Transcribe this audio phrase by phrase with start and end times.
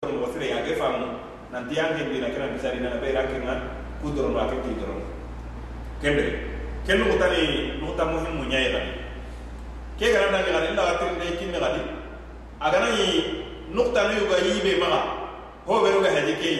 [0.00, 1.12] mo wasire ya ge famu
[1.52, 4.96] nan tiyan ke dina kana misali na be rakin na kudoro no akin ti doro
[6.00, 6.24] kembe
[6.88, 8.92] kenu mutani nuta muhimmu nyai gadi
[10.00, 11.84] ke gara na gadi illa watin ne kin gadi
[12.64, 13.44] agana yi
[13.76, 15.00] nukta no yuga yibe maga
[15.68, 16.50] ho be ruga haji ke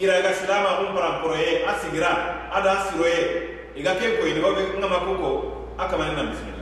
[0.00, 3.44] ira ga silama um para poroye asigira ada siroye
[3.76, 5.30] iga ke ko ini ho be ngama koko
[5.76, 6.53] akamani na bismillah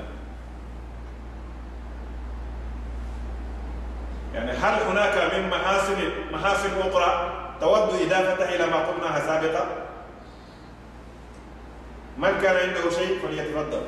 [4.63, 5.97] هل هناك من محاسن
[6.33, 9.67] محاسن أخرى تود إضافتها إلى ما قلناها سابقا؟
[12.19, 13.83] من كان عنده شيء فليتفضل.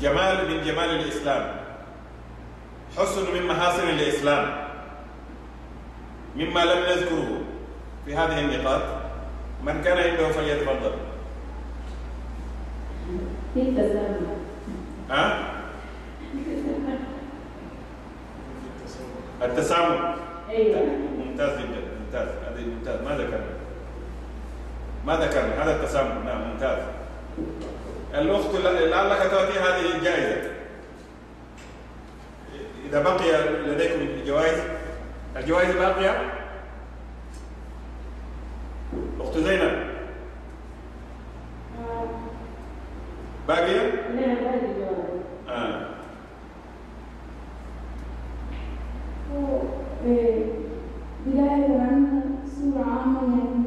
[0.00, 1.56] جمال من جمال الإسلام
[2.98, 4.68] حسن من محاسن الإسلام
[6.36, 7.40] مما لم نذكره
[8.06, 8.82] في هذه النقاط
[9.62, 11.07] من كان عنده فليتفضل.
[13.54, 14.16] في التسامح
[15.10, 15.48] ها؟
[19.42, 20.14] التسامح
[20.50, 20.82] أيوه
[21.26, 23.58] ممتاز جدا ممتاز هذه ممتاز ما ذكرنا
[25.06, 26.78] ما ذكرنا هذا التسامح نعم ممتاز
[28.14, 30.50] الأخت لعلك تعطي هذه الجائزة.
[32.88, 34.58] إذا بقي لديكم جوائز
[35.36, 36.32] الجوائز باقية؟
[39.20, 39.88] أخت زينب.
[43.48, 44.12] Bagian?
[44.12, 44.36] Nah,
[45.48, 45.74] ah.
[49.32, 49.60] Oh,
[50.04, 50.68] eh,
[51.24, 52.00] bila orang
[52.44, 53.57] suram yang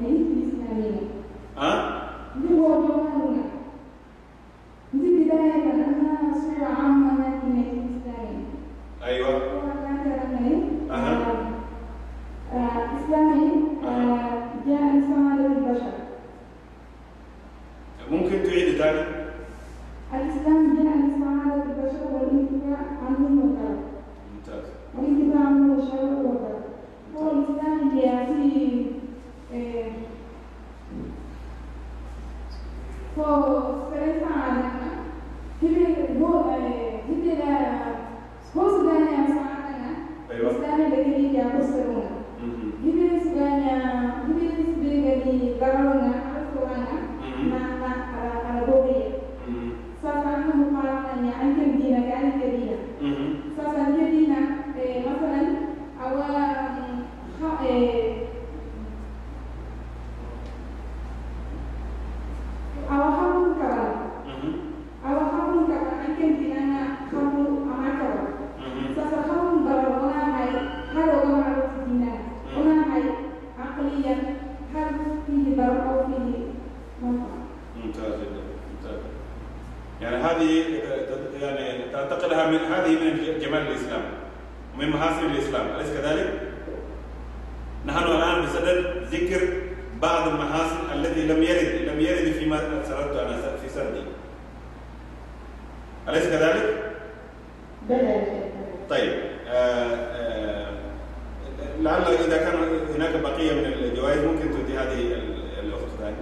[101.81, 102.55] لعل إذا كان
[102.95, 106.15] هناك بقية من الجوائز ممكن تؤتي هذه ال- الأخت ثاني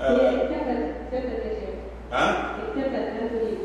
[0.00, 1.74] هي آه، اكتفت اكتفت يا شيخ
[2.12, 3.58] ها؟ اكتفت ان تريد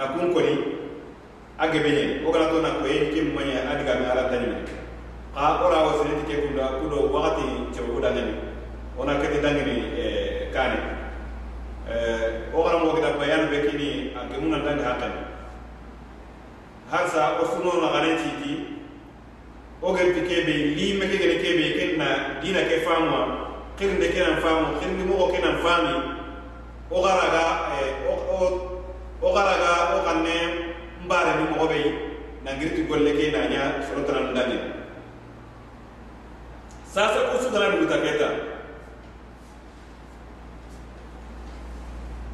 [0.00, 0.54] na kun koni
[1.60, 4.64] a gebeñe wo gana to na koye ke mañe adi ga ala tañime
[5.36, 8.32] xa wora wo sineti ke kunda kudo wakati cebabu dangani
[8.96, 10.80] wona keti dangini eh, kane.
[11.84, 15.20] Eh, wo xana mo gida bayan be kini a gemu xa tangi
[16.88, 18.52] har sa o suno na xane titi
[19.84, 24.80] wo gerti kebe lime ke gene kebe ken na dina ke famuwa xirinde kenan famu
[24.80, 25.94] xirindi moxo kenan fami
[26.88, 27.44] wo xaraga
[27.76, 28.69] eh, o
[29.22, 30.36] o xaraga o xanne ne
[31.04, 31.84] mbareni moxo ɓey
[32.44, 34.62] nangiriti golle ke naña sorotanan ndanin
[36.90, 38.28] sasa ku sugana nuguta keta.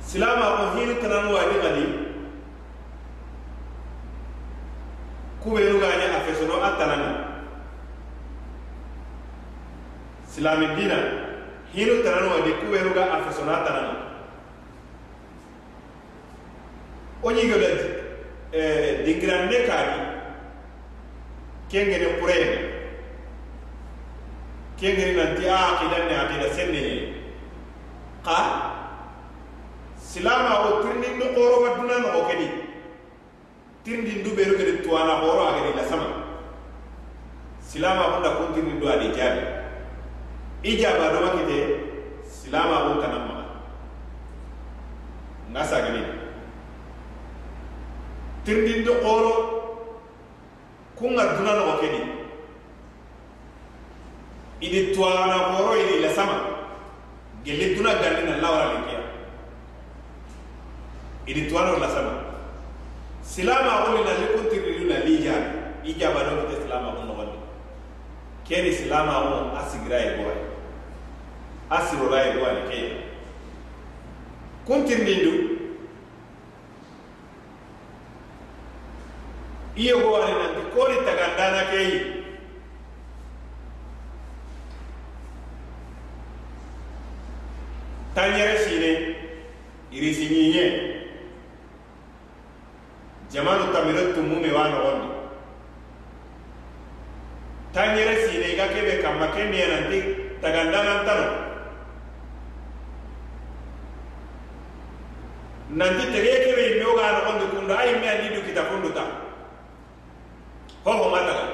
[0.00, 1.84] Silama ko hin tanan wadi gadi.
[5.44, 7.10] Kubenu a fesono a tanani
[10.36, 10.98] silami dina
[11.72, 14.05] hinu tanan wadi kubenu ga a fesona tanani
[17.26, 17.88] oñigo lenti
[18.52, 19.98] eh, dingiranne kaani
[21.70, 22.76] kengene kurene.
[24.76, 27.12] Kengene nanti a aqidanne aqida senneye
[28.24, 28.36] ka
[29.96, 32.46] silama o tirindin do qoroma duna noxo kedi
[33.84, 36.06] tirindin du ɓeeru gede tuwana xooro a gede lasama
[37.68, 39.42] silama xunda kun tirindin du ade jaabi
[40.62, 41.56] i jaaba doma kite
[42.38, 43.46] silama xun kanan maxa
[45.52, 46.15] nga saganini
[48.46, 49.32] tirindindi horo
[50.96, 52.00] kun ga duna nogo kedi
[54.60, 56.36] idi tuana horo idi la sama
[57.44, 59.02] gelli duna gallina lawara lenkiya
[61.26, 62.26] idi tuana la sama.
[63.26, 67.38] Silama holi nali kun tirindu nali jaabi i jabano kite silama kun nogondi
[68.48, 70.42] keni silama kun asigra sigira ye boye
[71.70, 72.90] a sirora ye boye keya
[74.64, 74.86] kun
[79.76, 81.98] iyogowani nanti koni tagandana keyi
[88.14, 88.90] tan yɛrɛ siine
[89.92, 90.64] irisi ɲiɲɛ
[93.30, 95.08] jamanu tamiro tumu me waa nogondi
[97.72, 99.98] tan yɛrɛ siine i ka kebe kanma ke miɛ nanti
[100.40, 101.26] tagandanantano
[105.76, 109.25] nanti tege kebe immeogaa nogondi kundo a immeandi du kita kundu ta
[110.86, 111.44] hoho madala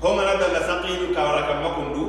[0.00, 2.04] hongana dalla saqidu kawara kamma kundu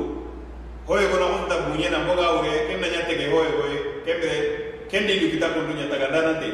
[0.88, 3.76] hoye gona hunta buñena moga wure ken na ñatege hoye hoye
[4.06, 4.36] kembere
[4.90, 6.48] kendi ndu kita kundu ñataga ndanante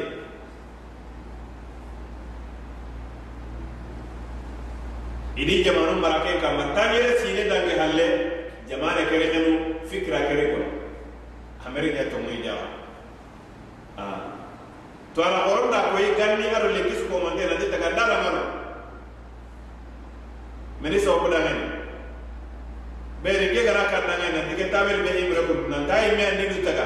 [5.39, 8.07] ini jamanu marake ka kamma tangere sine dange halle
[8.67, 9.51] jamane kere kenu
[9.89, 10.67] fikra kere kono
[11.65, 12.67] amerika tomoy jawa
[13.97, 14.30] ah.
[15.13, 18.43] To ana horonda ko ganni aro le kis ko man na taga dala mano
[20.81, 21.67] meni so ko dangani
[23.23, 26.45] bere ke gara kan na ngana dike tabel be imre ko nan tay me ni
[26.47, 26.85] du taga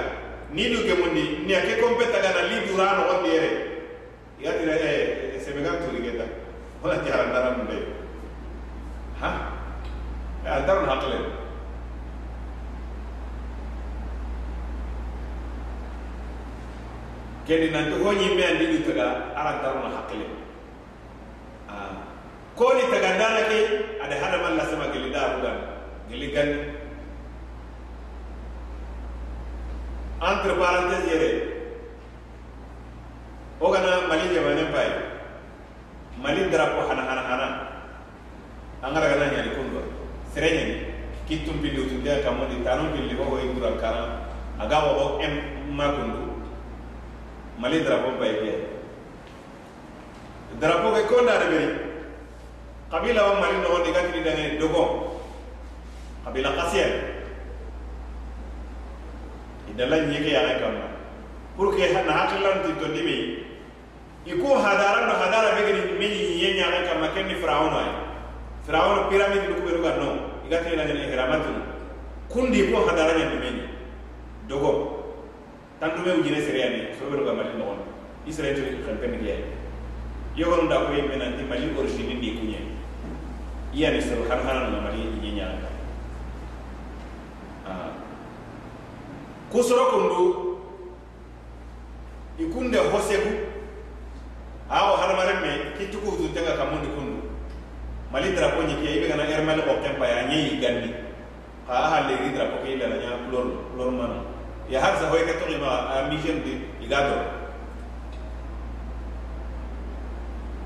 [0.52, 3.50] ni du ke mundi ni ake kompe taga na li durano on dire
[4.42, 6.26] ya tira e se me ganto ri geta
[6.82, 7.78] wala ti haran dara mun be
[9.22, 9.30] ha
[10.44, 11.45] e andar
[17.48, 19.06] keni nanti ho ñimme andini taga
[19.38, 20.26] arantarona hakkile
[21.70, 21.94] ah,
[22.58, 23.60] koni taga ndana ke
[24.04, 25.58] ada hadaman lasema sama darugan
[26.10, 26.75] geli gandi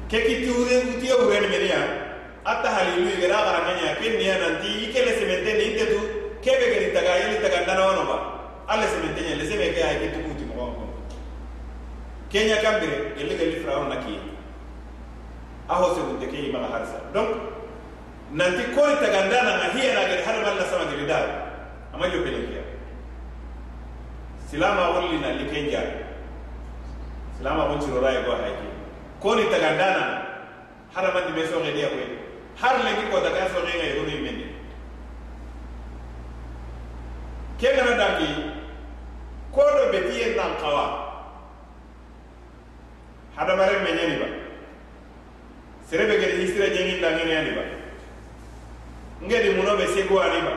[0.09, 1.81] ke kitugure gutiyo buren meniya
[2.45, 5.99] atta halilu igera garananya ke niya nanti ikele semente ni intetu
[6.41, 8.17] kebe geri taga yeli taga ndana wano ba.
[8.69, 10.83] Alle semente nya leseme ke ay kitugu ti mo ko
[12.29, 14.17] kenya kambere gelle gelle frawon naki
[15.69, 17.29] aho se bunte ke ima harsa donc
[18.33, 21.25] nanti kori taga ndana na hiya na gari harma alla sama gari dal
[21.93, 22.61] amajo pelekia
[24.45, 25.81] silama wulli na likenja
[27.37, 28.68] silama wonchiro raye go hayki
[29.21, 30.25] koni tagandana
[30.95, 32.07] hadamandi be soxedeya koy
[32.61, 34.45] har lengi kota ka soxenga yegonu yimendi
[37.59, 38.29] ke gana dangi
[39.51, 40.85] ko do betiye nan kawa
[43.35, 44.27] hadamaren me ñani ba.
[45.89, 47.63] Serebe gede hisira ñengin dangeneyani ba.
[49.25, 50.53] Ngedi muno be seguani ba.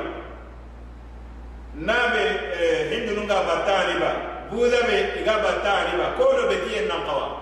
[1.75, 2.23] Nabe
[2.61, 4.11] eh, hindunu nga battani ba.
[4.51, 6.07] Buda be iga battani ba.
[6.19, 7.42] Ko do betiye nan kawa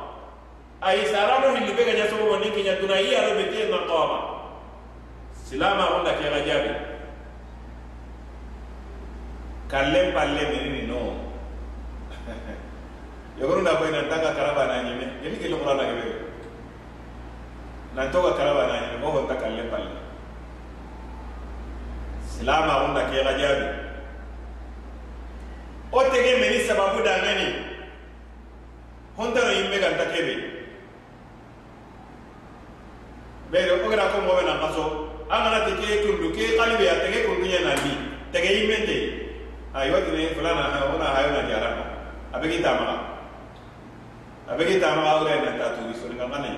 [0.80, 3.84] ayi sarano hilli be gaña sobobo ni kiña duna i aro be tiyen nan
[5.44, 6.72] silama onda ke ga jaabi
[9.68, 11.00] kallen palle menini no.
[13.38, 16.06] Yogoro na nan tanga karaba na nyime yeli ke lumra na gebe
[17.94, 19.98] nan toga karaba na nyime mo honta kalle palle.
[22.30, 23.66] Silama hunda ke ga jabi
[25.92, 27.48] o tege meni sababu da ngani
[29.18, 30.59] honta no yimme ganta kebe
[33.50, 34.82] bere o gara ko mo be na kaso
[35.28, 37.92] angana te ke kundu ke kali be atenge kundu nya na ni
[38.32, 38.96] tege imente
[39.74, 41.84] ayo ah, ke ne fulana ha ona ha ona jara ma
[42.34, 42.94] abe ki ta ma
[44.50, 46.52] abe ki ta ma ore na ta tu so nga ngane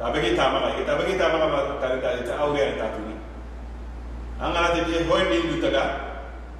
[0.00, 1.48] abe ki ta ma ki ta abe ki ta ma
[1.80, 3.16] ta ta ta ore na ta tu ni
[4.40, 5.58] angana te ke hoy ni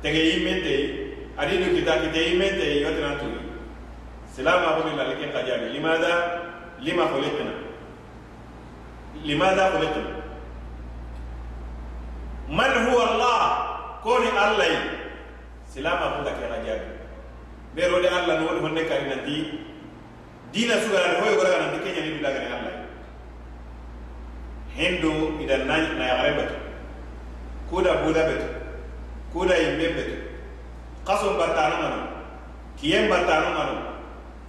[0.03, 1.03] tege
[1.39, 3.29] ari ndu kita kite imente yo te na tu
[4.37, 6.13] silama ko ni lalike kajabe limaza
[6.85, 7.62] lima khuliqna
[9.25, 10.05] لماذا خلقتم
[12.49, 13.41] من هو الله
[14.03, 14.71] كوني الله
[15.75, 16.81] سلاما فودا كان جاب
[17.77, 19.37] بيرو دي الله نول هون كارينا دي
[20.53, 22.75] دينا سوغرا هو يغرا نان دي كينيا ني بلاغا الله
[24.79, 26.51] هندو اذا ناي نا يغربت
[27.71, 28.43] كودا بودا بت
[29.33, 30.09] كودا يمبت
[31.07, 32.03] قسم بتانا نانو
[32.81, 33.93] كيم بتانا نانو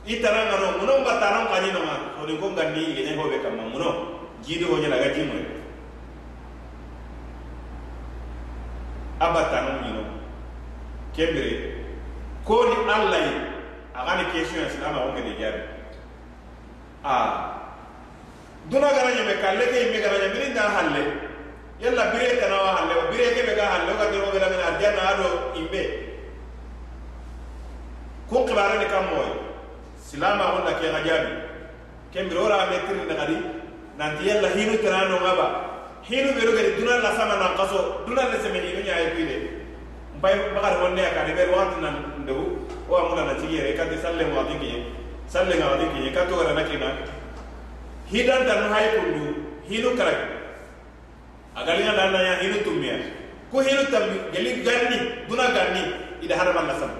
[0.05, 4.12] itara ngano muno batana kanino ngano ko ni ko ngani yene ho be kamma muno
[4.45, 5.45] jiido ho ñana aga jiimoye
[9.19, 10.03] a battano ñino
[11.15, 11.53] kembire
[12.45, 13.33] ko ni alla ye
[13.95, 15.61] agani question ya silama ko ngede jaabi
[17.03, 17.15] a
[18.69, 21.03] duna gara ñeme kalle ke yimme gara ñame ni dan halle.
[21.83, 25.01] Yalla bire tanawa halle o bire kebe ga halle o ga dero bela mena arjanna
[25.11, 25.81] ado imbe
[28.29, 29.07] kun kibare ni kam
[29.99, 31.31] silama ko la ke ga jaabi
[32.13, 33.62] kembire ora me tirni dagadi
[33.97, 35.47] nanti yalla hinu tirano ngaba
[36.09, 39.37] hinu beru gari dunan la sama na kaso dunan la semeni no nyaay kuide
[40.17, 41.95] mbay bagar wonne ka de ber wat nan
[42.25, 44.83] ndewu o amula na tigi ka de salle mo atiki
[45.29, 46.89] salle nga atiki ka to gara nakina
[48.11, 49.25] hidan tan hay kundu
[49.69, 50.19] hinu karak
[51.55, 52.97] agalinga dan ya hinu tumia
[53.53, 54.97] ko hinu tambi geli ganni
[55.29, 55.83] duna ganni
[56.25, 56.97] ida harama sama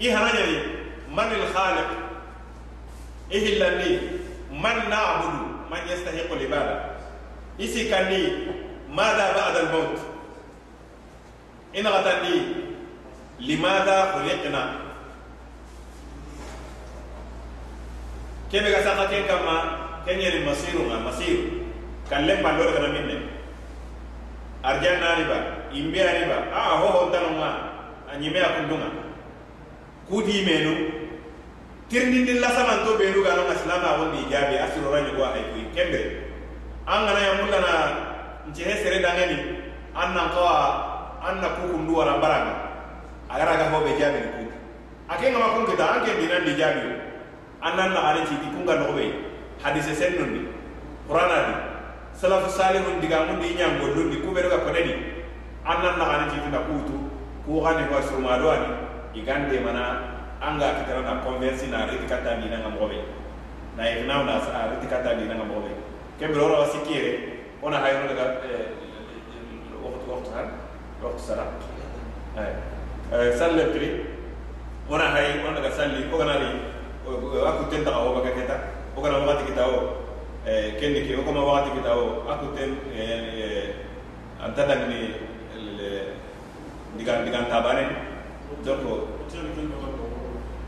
[0.00, 0.56] i haranya ni
[1.14, 1.90] man al khaliq
[3.30, 3.90] ihillani
[4.62, 5.43] man na'budu
[5.74, 7.02] man yastahiqu libada
[7.58, 8.54] isi kandi
[8.94, 9.98] madha ba'da al-maut.
[11.74, 12.34] Ina gatandi
[13.42, 14.62] limadha khuliqna
[18.46, 19.56] kebe ga saka ken kama
[20.06, 21.66] kenyeri masiru nga masiru
[22.06, 23.16] kalle pallore kana minne
[24.62, 25.38] arjanna riba
[25.74, 26.38] imbe riba.
[26.54, 27.50] A ho ho tanonga
[28.14, 28.94] anyime akundunga
[30.06, 30.93] kudi menu
[31.88, 36.00] tirindindi lasamanto benu gano nga silama awol ni jaabi a sirora ñogo ay koy kembe.
[36.88, 37.72] An gana ya mun gana
[38.52, 39.38] sere dangani
[39.96, 40.28] an nan
[41.24, 42.54] an na kukundu wara baranga
[43.28, 44.48] a gara ga hobe jaabi ni
[45.08, 46.88] a ke ngama kun kita an ke dinan di jaabi
[47.64, 48.80] an nan na ari citi kun ga
[49.64, 50.42] hadise sen nun di
[51.08, 51.54] qur'ana di
[52.20, 54.94] salafu salihun diga mun di nyam gollun di ga kodeni
[55.64, 56.96] an nan na ari citi na kutu
[57.44, 58.36] ku gani wa surma
[59.64, 60.13] mana
[60.48, 63.00] anga kitara na conversi na riti kata di na ngamobe
[63.76, 65.72] na ikna na sa riti kata di na ngamobe
[66.18, 68.44] kembe ora wasikire ona hayno daga
[69.84, 70.48] waktu waktu han
[71.02, 71.46] waktu sara
[72.36, 74.04] ay salle tri
[74.90, 76.50] ona hay ona daga salli ko kana ri
[77.44, 78.56] aku tenta ko baga keta
[78.94, 79.78] ko kana wakati kita o
[80.76, 82.70] kendi ke ko ma wakati kita o aku ten
[84.44, 85.16] antada ni
[87.00, 87.84] digan digan tabane
[88.62, 88.84] donc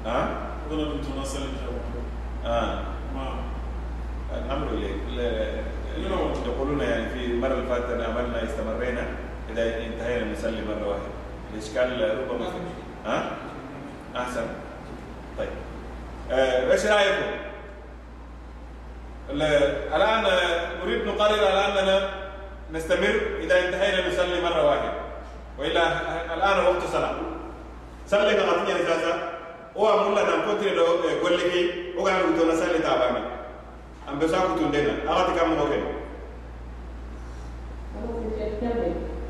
[0.07, 0.19] ha
[2.47, 2.87] ah
[4.37, 4.69] الامر
[6.47, 9.07] يقولون يعني في المرة اللي فاتت عملنا استمرينا
[9.53, 11.11] اذا انتهينا نصلي مرة واحدة.
[11.55, 12.47] الاشكال ربما
[13.07, 13.31] ها؟
[14.17, 14.47] أحسن.
[15.39, 15.49] طيب.
[16.71, 17.31] إيش آه رايكم؟
[19.31, 20.25] الآن
[20.85, 22.11] نريد نقرر على أننا
[22.73, 24.93] نستمر اذا انتهينا نصلي مرة واحدة.
[25.59, 25.85] وإلا
[26.35, 27.17] الآن وقت صلاة.
[28.07, 29.36] صلي نغطينا أساسا
[29.77, 30.85] هو مولا نكونتري لو
[31.23, 33.37] قول لك وقال له نصلي تابعنا
[34.09, 35.79] an bɛ sa kutu den na a ka ti ka mɔgɔ kɛ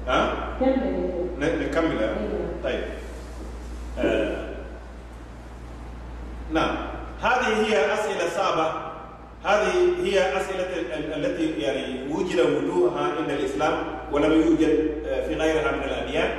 [0.07, 0.25] han
[1.39, 2.09] ne ne kamila
[2.65, 2.83] طيب
[3.99, 4.37] آه.
[6.53, 6.77] نعم
[7.23, 8.67] هذه هي أسئلة صعبة
[9.45, 9.73] هذه
[10.05, 10.71] هي أسئلة
[11.17, 13.75] التي يعني وجد وجودها عند الإسلام
[14.13, 14.91] ولم يوجد
[15.29, 16.31] في غيرها من الأديان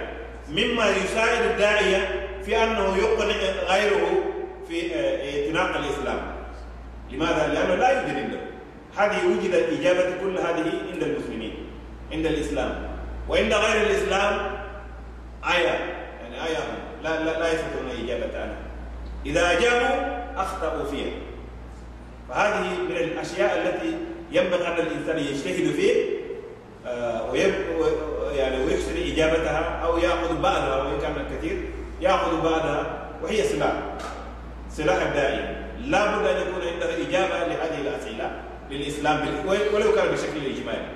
[0.51, 3.35] مما يساعد الداعية في أنه يقنع
[3.67, 4.23] غيره
[4.67, 6.19] في اعتناق الإسلام.
[7.11, 8.39] لماذا؟ لأنه لا يوجد عنده
[8.97, 11.53] هذه وجدت إجابة كل هذه عند المسلمين
[12.11, 12.87] عند الإسلام.
[13.29, 14.51] وعند غير الإسلام
[15.55, 15.79] آية
[16.21, 16.57] يعني آية
[17.03, 18.57] لا لا لا يستطيعون إجابة عنها.
[19.25, 21.13] إذا أجابوا أخطأوا فيها.
[22.29, 23.97] فهذه من الأشياء التي
[24.31, 25.93] ينبغي أن الإنسان يجتهد فيه
[26.85, 27.53] آه ويب
[28.35, 31.57] يعني ويحسن إجابتها أو يأخذ بعضها وإن كان كثير
[32.01, 33.73] يأخذ بعضها وهي سلاح.
[34.71, 38.31] سلاح الداعي لا بد أن يكون عنده إجابة لهذه الأسئلة
[38.71, 40.87] للإسلام ولو كان بشكل إجمالي.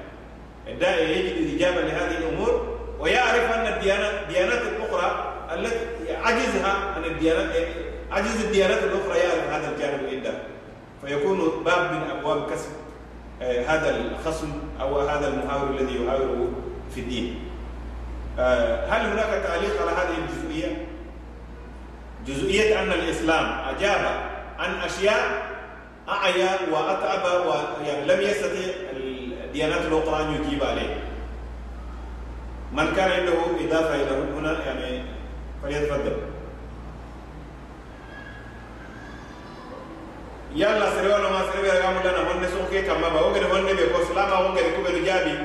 [0.67, 7.67] الداعي يجد إجابة لهذه الأمور ويعرف أن الديانات الأخرى التي عجزها عن الديانات
[8.11, 10.33] عجز الديانات الأخرى يعرف هذا الجانب عنده
[11.05, 12.71] فيكون باب من أبواب كسب
[13.41, 16.49] هذا الخصم أو هذا المحاور الذي يحاوره
[16.95, 17.39] في الدين.
[18.89, 20.85] هل هناك تعليق على هذه الجزئية؟
[22.27, 25.51] جزئية أن الإسلام أجاب عن أشياء
[26.09, 28.59] أعيا وأتعب ولم يعني يستطع
[29.45, 30.97] الديانات الأخرى أن يجيب عليه.
[32.73, 35.03] من كان عنده إضافة إلى هنا يعني
[35.63, 36.15] فليتفضل.
[40.55, 42.31] يلا سريوا لما سريوا يا جماعة لنا.
[42.31, 45.39] هون نسون كي كم بابا هون هون نبي كوس لا ما هون كريكو بيرجابي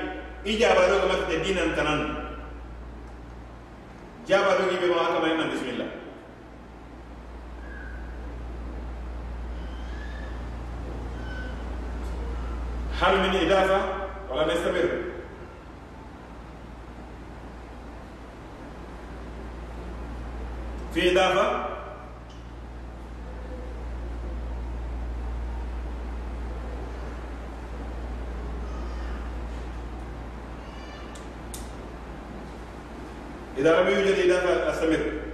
[0.46, 2.14] إجابة لو كمان تدينا تنان
[4.28, 5.86] جابا لو كي بيبقى كمان بسم الله.
[13.00, 13.80] هل من إضافة
[14.30, 14.88] ولا نستمر؟
[20.94, 21.66] في إضافة؟
[33.59, 35.25] إذا لم يوجد إضافة أستمر.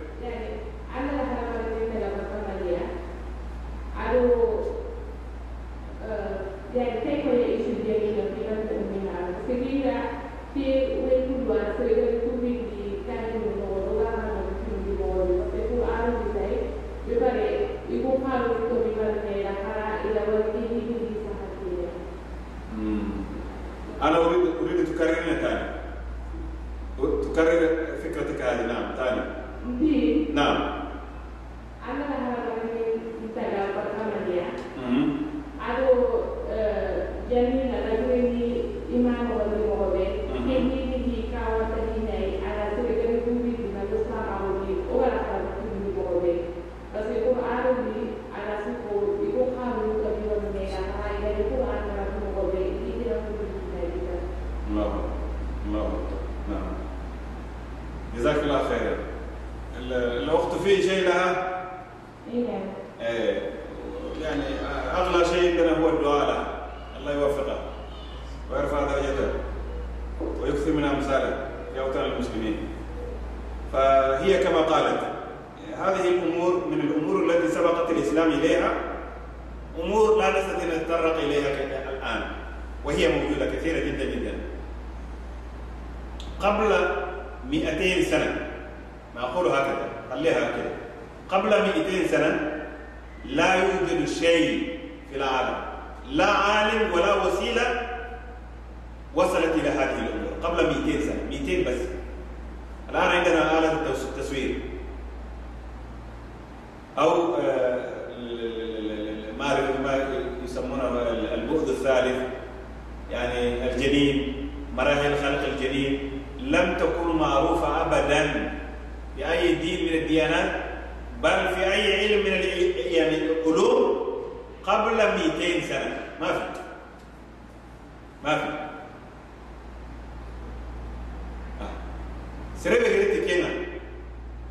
[132.64, 133.50] سربة قلت كينا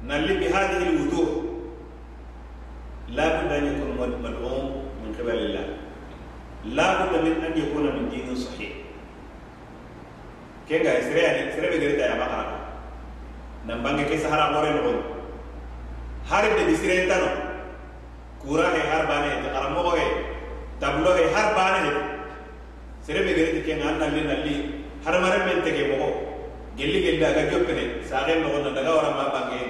[0.04, 1.28] نلي بهذه الوضوح
[3.08, 4.64] لا بد أن يكون مدعوم
[5.04, 5.66] من قبل الله
[6.64, 8.72] لا بد من أن يكون من دين صحيح
[10.68, 12.56] كينغا سريعني سربة قلت يا بقرة
[13.66, 14.92] نمبانge ke sahara more no
[16.30, 17.28] har de bisiren tano
[18.42, 20.06] kura he har bane de karamo he
[20.80, 21.92] tablo he har bane he
[23.06, 24.54] sere be gere ke nan nalli nalli
[25.04, 26.19] har
[26.77, 29.69] gelli gelli aga joppene saxen noxonna daga warama bangen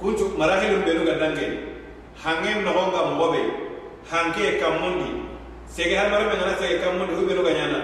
[0.00, 1.52] kuncu maraxilum benu ga dangen
[2.22, 3.40] hangen noxonga moxoɓe
[4.10, 5.08] hanke kammundi
[5.74, 7.80] sege hamarome ngana sege kammundi hu benu ga ñana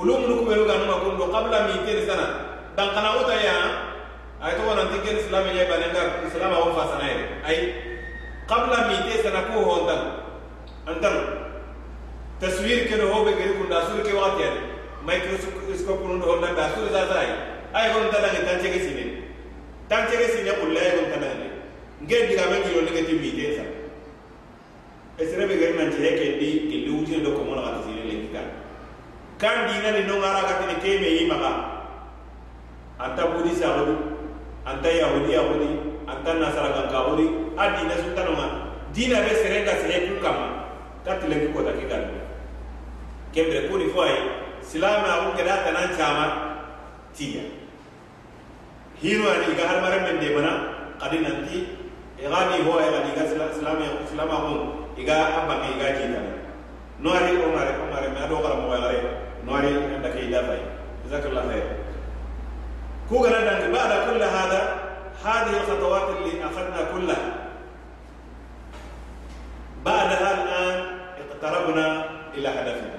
[0.00, 2.26] ulum nuku benu ga numa kundu qabla mitene sana
[2.76, 3.56] dankana wuta ya
[4.40, 6.02] ay togo nanti ken silame ñe banenga
[6.32, 7.58] silama wo fasana yere ay
[8.50, 10.02] qabla mite sana ku hontan
[10.88, 11.16] antan
[12.40, 14.60] taswir kene hoɓe geri kunda suru ke waxatiyade
[15.06, 19.04] microscope nundu honnan da suru sasayi ay gon tanange tancege sine
[19.88, 21.46] tancege sine kulle ay gon tanange
[22.02, 23.64] nke digame gilo nege ti mite sa
[25.18, 28.46] esrebe geri nanci he kendi kelle wutine do komona kata sine lengi kan
[29.42, 31.50] kan dinani no ngara katini keme yi e maga
[32.98, 33.94] anta budi sagodi
[34.66, 35.68] anta yahudi yahudi
[36.06, 37.26] anta nasaragankaxudi
[37.58, 38.46] a dina suntanonga
[38.94, 40.46] dina be serenda sehe ku kama
[41.04, 42.14] katilengi kota ke ganu
[43.34, 44.16] kembre kuni foye
[44.62, 46.26] silama axu geda tanan cama
[47.14, 47.57] tiya
[49.02, 50.52] هيرو أنا إذا هر مرة من دبنا
[51.00, 51.66] قدي ننتي
[52.24, 53.78] إغاني هو إغاني إذا سلام سلام
[54.12, 56.22] سلام أقوم إذا أبى إذا جينا
[57.00, 59.10] نوري أو نوري أو نوري ما أدوك على موعد غيري
[59.46, 60.60] نوري عندك إيدا فاي
[61.06, 61.62] جزاك الله خير
[63.08, 64.78] كوغنا دانك بعد كل هذا
[65.24, 67.34] هذه الخطوات اللي أخذنا كلها
[69.84, 70.84] بعدها الآن
[71.22, 72.98] اقتربنا إلى هدفنا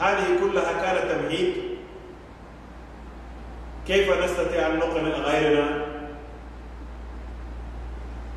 [0.00, 1.67] هذه كلها كانت تمهيد
[3.88, 5.86] كيف نستطيع أن نقنع غيرنا؟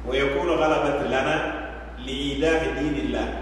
[0.07, 1.61] ويكون غلبة لنا
[1.97, 3.41] لإيلاء دين الله.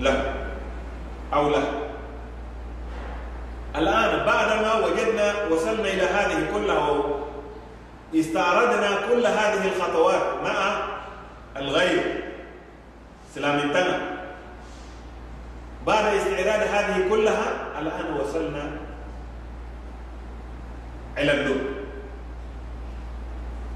[0.00, 0.34] له
[1.34, 1.72] أو له
[3.76, 7.00] الآن بعدما وجدنا وصلنا إلى هذه كلها
[8.14, 10.82] استعرضنا كل هذه الخطوات مع
[11.56, 12.24] الغير
[13.34, 14.09] سلامتنا
[15.86, 18.70] بعد استعراض هذه كلها الآن وصلنا
[21.18, 21.66] إلى اللب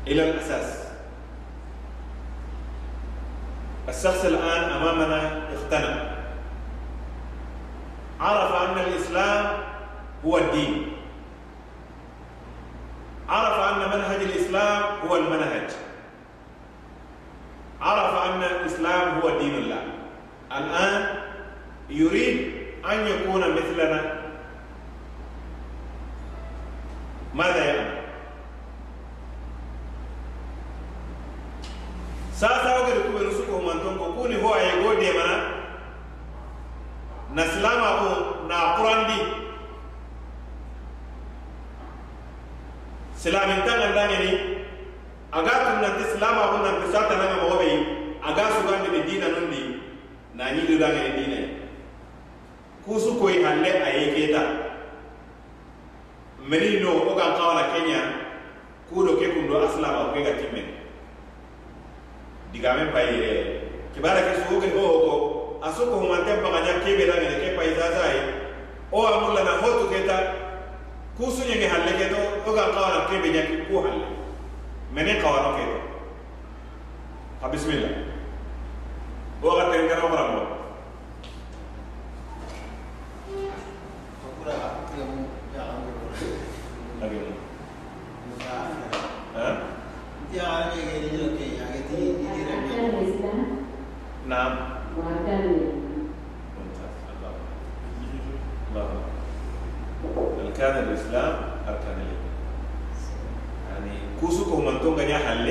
[0.07, 0.85] إلى الأساس.
[3.89, 6.15] الشخص الآن أمامنا اقتنع
[8.21, 9.47] عرف أن الإسلام
[10.25, 10.93] هو الدين.
[13.29, 15.71] عرف أن منهج الإسلام هو المنهج.
[17.81, 19.83] عرف أن الإسلام هو دين الله.
[20.53, 21.24] الآن
[21.89, 22.37] yurid
[22.83, 24.01] an yakuna mithlana
[27.35, 27.85] madha ya
[32.33, 35.37] sasa wogere kuɓe rusuko man ko kuni ho aye demana
[37.35, 38.09] na silama ko
[38.49, 39.19] na qurandi
[43.19, 44.33] silamintangandangeni
[45.33, 47.69] aga tum nanti silama ko nanti satananga mogoɓe
[48.29, 49.61] aga sugandi ɓe dina nun di
[50.35, 51.44] na dina
[53.25, 54.43] koy halle a ye keta
[56.45, 58.01] meni no o kan kawala kenya
[58.93, 60.63] kudo ke kundo aslama ke ga timme.
[62.53, 63.31] Digame pai ye
[63.97, 65.15] kibara ke suwo ke ho ko
[65.65, 67.89] aso ko man tempa ga ke be na ke pai za
[68.93, 70.17] o amulla na hotu keta
[71.17, 74.05] kusunye ke halle ke to wo kan kawala ke be nyaki ku halle
[74.93, 75.79] meni kawala ke to
[77.41, 78.05] ha bismillah
[79.41, 80.44] o ga tengara wa
[94.29, 94.57] نعم.
[100.47, 101.35] أركان الإسلام
[101.69, 102.25] أركان الإيمان
[103.73, 105.49] يعني كوسكو من تونغا حل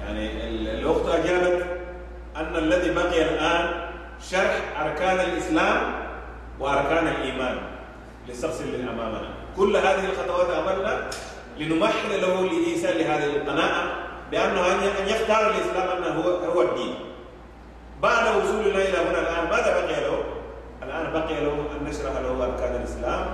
[0.00, 1.66] يعني ال- الأخت أجابت
[2.36, 3.88] أن الذي بقي الآن
[4.30, 6.01] شرح أركان الإسلام
[6.60, 7.58] وأركان الإيمان
[8.28, 9.28] للشخص اللي أمامنا.
[9.56, 11.10] كل هذه الخطوات عملنا
[11.58, 13.84] لنمهد له لإيصال لهذه القناعة
[14.30, 16.20] بأنه أن يختار الإسلام أنه
[16.54, 16.94] هو الدين.
[18.02, 20.22] بعد وصولنا إلى هنا الآن ماذا بقي له؟
[20.82, 23.26] الآن بقي له أن نشرح له أركان الإسلام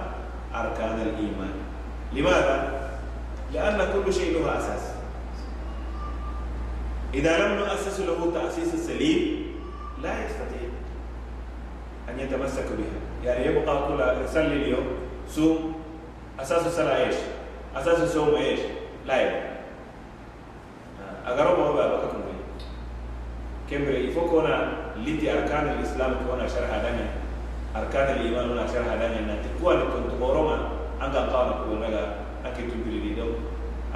[0.55, 1.53] أركان الإيمان.
[2.13, 2.89] لماذا؟
[3.53, 4.83] لأن كل شيء له أساس.
[7.15, 9.47] إذا لم نؤسس له تأسيس سليم
[10.03, 10.69] لا يستطيع.
[12.09, 12.99] أن يتمسك بها.
[13.25, 14.87] يعني يبقى كل يصلي اليوم
[15.29, 15.75] صوم.
[16.41, 17.15] أساس الصلاة إيش؟
[17.77, 18.61] أساس الصوم إيش؟
[19.07, 19.49] لا يبقى
[21.27, 22.19] أقرب هو بابكم
[23.71, 27.09] كمبري يفوكونا لتي أركان الإسلام كونا شرح دنيا
[27.77, 30.69] أركان الإيمان ونا شرح دنيا نتي كونا كنت بورما
[31.03, 31.87] أنك قانا كونا
[32.47, 33.29] أنك تبري دي دو.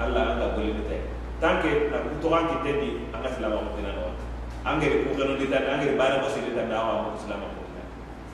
[0.05, 1.01] الله أنك بولي نتاي
[1.41, 4.13] تانك نكتوغان كتدي أنك سلام أمتنا نوا
[4.73, 7.41] أنك يكوكنا دي تاني أنك بانا بسي دي تاني دعوة أمك سلام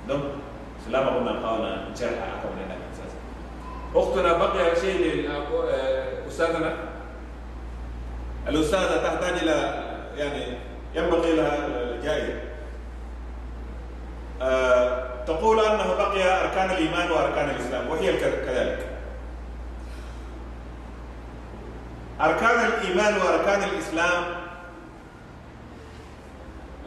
[0.08, 0.22] دون
[0.86, 2.76] سلام أمتنا قانا شرح أكبر لنا
[3.94, 5.28] أختنا بقي شيء
[6.26, 6.74] لأستاذنا
[8.48, 9.84] الأستاذة تحتاج إلى
[10.16, 10.58] يعني
[10.94, 12.40] ينبغي لها الجائزة
[14.42, 18.86] أه تقول أنه بقي أركان الإيمان وأركان الإسلام وهي كذلك.
[22.20, 24.24] أركان الإيمان وأركان الإسلام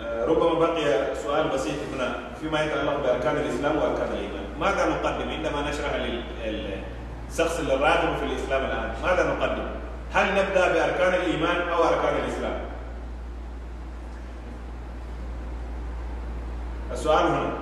[0.02, 2.31] أه ربما بقي سؤال بسيط هنا.
[2.42, 4.46] فيما يتعلق بأركان الإسلام وأركان الإيمان.
[4.60, 9.68] ماذا نقدم؟ عندما نشرح للشخص الراغب في الإسلام الآن ماذا نقدم؟
[10.14, 12.62] هل نبدأ بأركان الإيمان أو أركان الإسلام؟
[16.92, 17.54] السؤال هنا.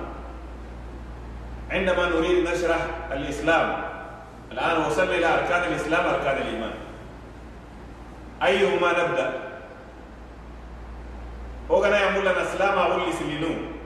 [1.70, 3.82] عندما نريد نشرح الإسلام
[4.52, 6.72] الآن وصلنا إلى أركان الإسلام أركان الإيمان.
[8.42, 9.32] أيهما نبدأ؟
[11.68, 13.79] وغنا يقول لنا الإسلام أقول لسلينو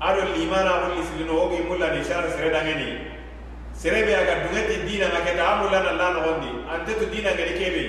[0.00, 2.88] ado limana ado on isilino wogi mulla ni sara sere dangeni.
[3.72, 7.84] Sere be aga dungeti dina ma keta amullana la nogondi antetu dina ngeni kebe.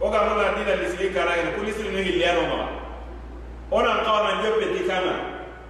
[0.00, 2.68] Oga mulla dina lisili karageni ku lisilinu hilleyano maga
[3.72, 5.14] onan kawanan joppeti kana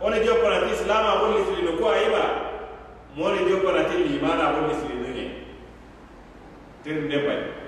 [0.00, 2.22] one joppanati islama on lisilinu ku ayiba
[3.16, 5.24] mone joppanati limana on lisilinu he
[6.82, 7.61] ten ndembay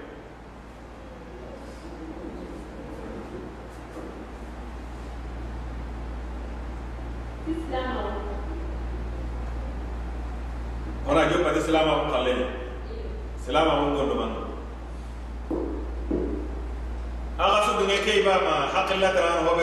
[18.92, 19.53] اللہ تعالیٰ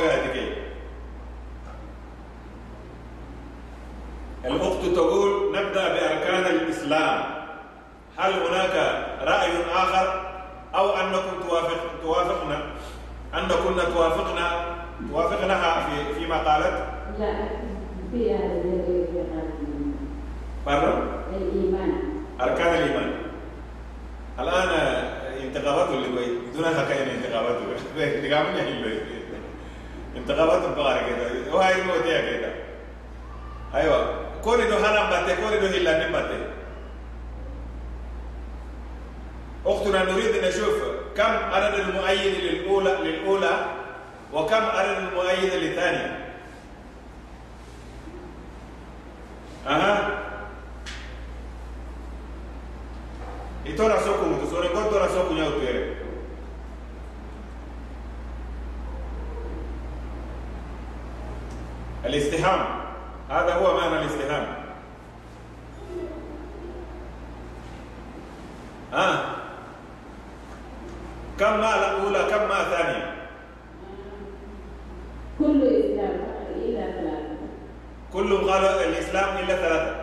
[78.13, 79.95] كلهم قالوا الإسلام إلا ثلاثة.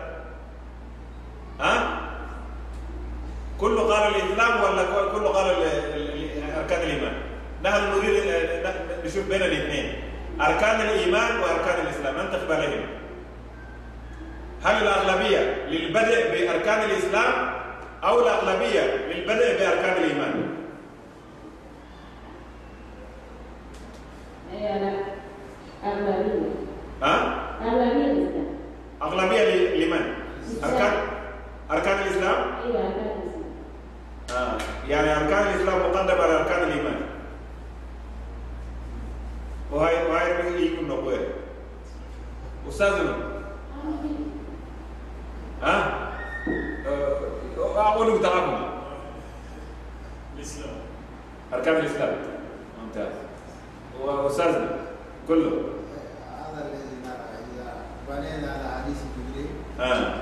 [1.59, 1.99] ها؟
[3.59, 5.47] كله قال الإسلام ولا كله قال
[6.57, 7.13] أركان الإيمان.
[7.63, 8.23] نحن نريد
[9.05, 9.93] نشوف بين الاثنين.
[10.41, 12.15] أركان الإيمان وأركان الإسلام.
[12.17, 12.87] ننتخب بينهم
[14.63, 17.33] هل الأغلبية للبدء بأركان الإسلام
[18.03, 20.55] أو الأغلبية للبدء بأركان الإيمان؟
[24.53, 24.99] لا
[25.83, 26.49] أغلبية.
[27.03, 28.47] ها؟ أغلبية الإسلام.
[29.01, 30.13] أغلبية لمن؟
[30.63, 30.93] أركان؟
[31.71, 33.43] أركان الإسلام؟ أيوة أركان الإسلام.
[34.31, 34.57] آه.
[34.87, 37.01] يعني أركان الإسلام مقدمة على أركان الإيمان.
[39.71, 41.19] وهاي وهاي يكون نقول
[42.69, 43.15] أستاذنا
[45.63, 46.09] ها؟
[46.87, 48.69] أه أقول بتاعكم
[50.37, 50.75] الإسلام.
[51.53, 52.15] أركان الإسلام.
[52.83, 53.13] ممتاز.
[54.01, 54.77] وأستاذنا
[55.27, 55.51] كله.
[56.39, 56.88] هذا إذا
[58.09, 60.13] بنينا على حديث جبريل آه.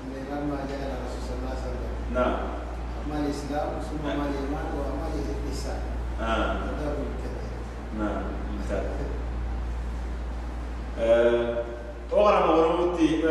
[0.00, 2.36] أن لما جاء الرسول صلى الله عليه وسلم نعم.
[3.04, 5.80] أما الإسلام ثم أما الإيمان وأما الإحسان
[6.20, 6.52] آه.
[6.52, 7.52] هذا هو الكثير
[7.98, 8.22] نعم.
[8.52, 8.84] ممتاز
[11.00, 11.62] آه،
[12.12, 13.22] ogara mogoromuti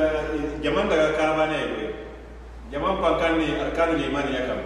[0.63, 1.95] jaman daga karabane ye
[2.71, 4.59] jaman pankani arkanul iman ya kam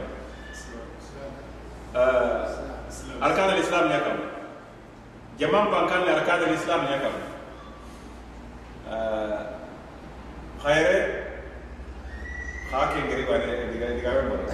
[1.96, 2.46] آه،
[3.24, 4.18] arkanul islam ya kam
[5.40, 7.31] jaman pankani arkanul islam ya kam آه،
[10.64, 10.98] khayre
[12.72, 14.48] khake ngiri bane diga diga mara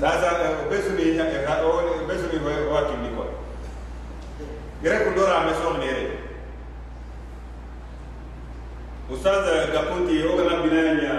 [0.00, 1.18] sasa besuni
[2.08, 2.38] besuni
[2.70, 3.24] wa kimni ko
[4.82, 6.04] gere ko dora me so nere
[9.10, 11.14] ustaz gakunti o gana binanya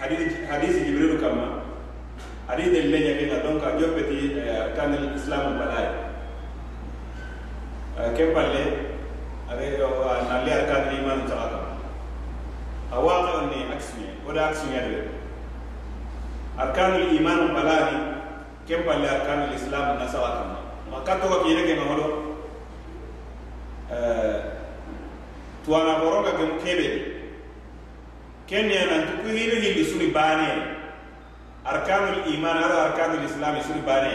[0.00, 1.64] hadith hadith jibril kama
[2.48, 4.40] hadith le nya ke donc a jopeti
[4.76, 5.88] kan islam balay
[8.16, 8.24] ke
[14.54, 15.00] rasmi adwe
[16.58, 17.98] arkanul iman balani
[18.70, 20.58] ken balle arkanul islam na sawa kama.
[20.90, 22.06] Ma kattogo kiine ke ma holo
[25.66, 26.88] tuwana horoga gem kebe
[28.46, 30.78] ken ne nan tuku hili hili suri bani
[31.66, 34.14] arkanul iman ala arkanul islam suri bani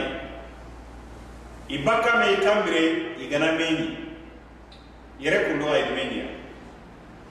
[1.68, 3.88] ibaka me i igana meni gana meñi
[5.20, 6.28] yere kundoga idi meñiya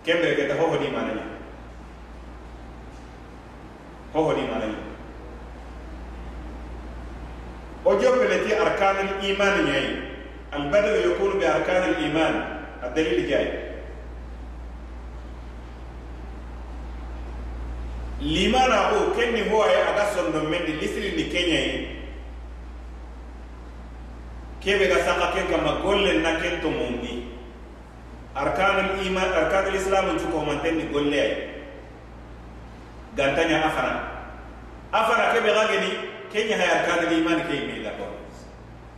[0.05, 1.28] kembere keta hoho di manani
[4.15, 4.45] hoho ni
[7.89, 9.89] o jo peleti arkan al iman nyai.
[10.53, 12.35] Al badr yakunu bi arkan al iman.
[12.85, 13.47] Ad dalil jai.
[18.21, 21.77] Limana o kenni ho ay aga sondo mendi lisri ni kenya yi
[24.61, 27.25] kebe ga saka ken kama golle na ken to mungi.
[28.35, 31.58] Arkan al iman arkan al islam ko mantenni golle ay
[33.19, 33.93] gantanya afana
[34.95, 35.91] afana ke be gageni
[36.31, 38.07] kenya hay arkan liman ke me da ko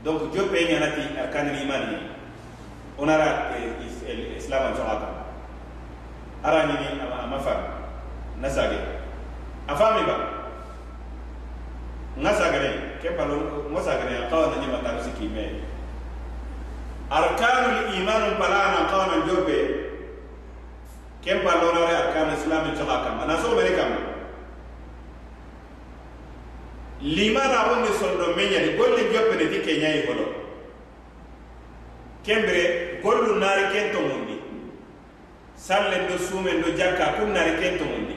[0.05, 1.99] donc jo pe nya nati arkan liman ni.
[3.01, 5.09] Onara eh, eh, islam an sokata
[6.45, 7.81] ara ni ni ama fa
[8.41, 8.77] nasage.
[9.65, 10.17] Afami ba.
[12.21, 15.65] Nasagare ke palo nasagare akawa na nyama tarusiki me
[17.09, 19.59] arkanul iman palana kawana jobe
[21.25, 24.10] kempa lonore arkanu islam sokata na so be kama.
[27.03, 30.41] Limana woni sondo menya ni golle jobe ne dike nyai hodo
[32.23, 34.37] kembere gollu naari kento mundi.
[35.57, 38.17] Salle do sumen do jakka kum naari kento mundi.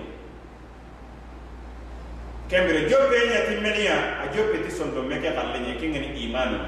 [2.49, 6.60] Kembere jobbe ñati meniya a jobbe ti sondo meke xalle ñe ke ngeni imanu.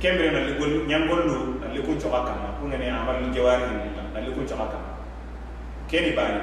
[0.00, 2.56] Kembere na ligol ñangollu na likun coxa kamma.
[2.58, 3.68] Ku ngeni amal jawari
[4.14, 4.96] na likun coxa kamma.
[5.88, 6.40] Keni bani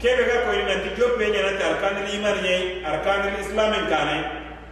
[0.00, 4.16] kebe ga ko ina ti jope nya na arkanul iman ye arkanul islam en kane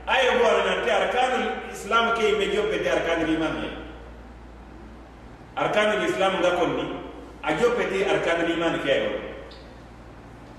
[0.09, 3.71] ayo go na ti arkanul islam ke me jope ti arkanul iman ye
[5.53, 6.85] arkanul islam ga konni
[7.45, 9.13] a jope ti arkanul iman ke go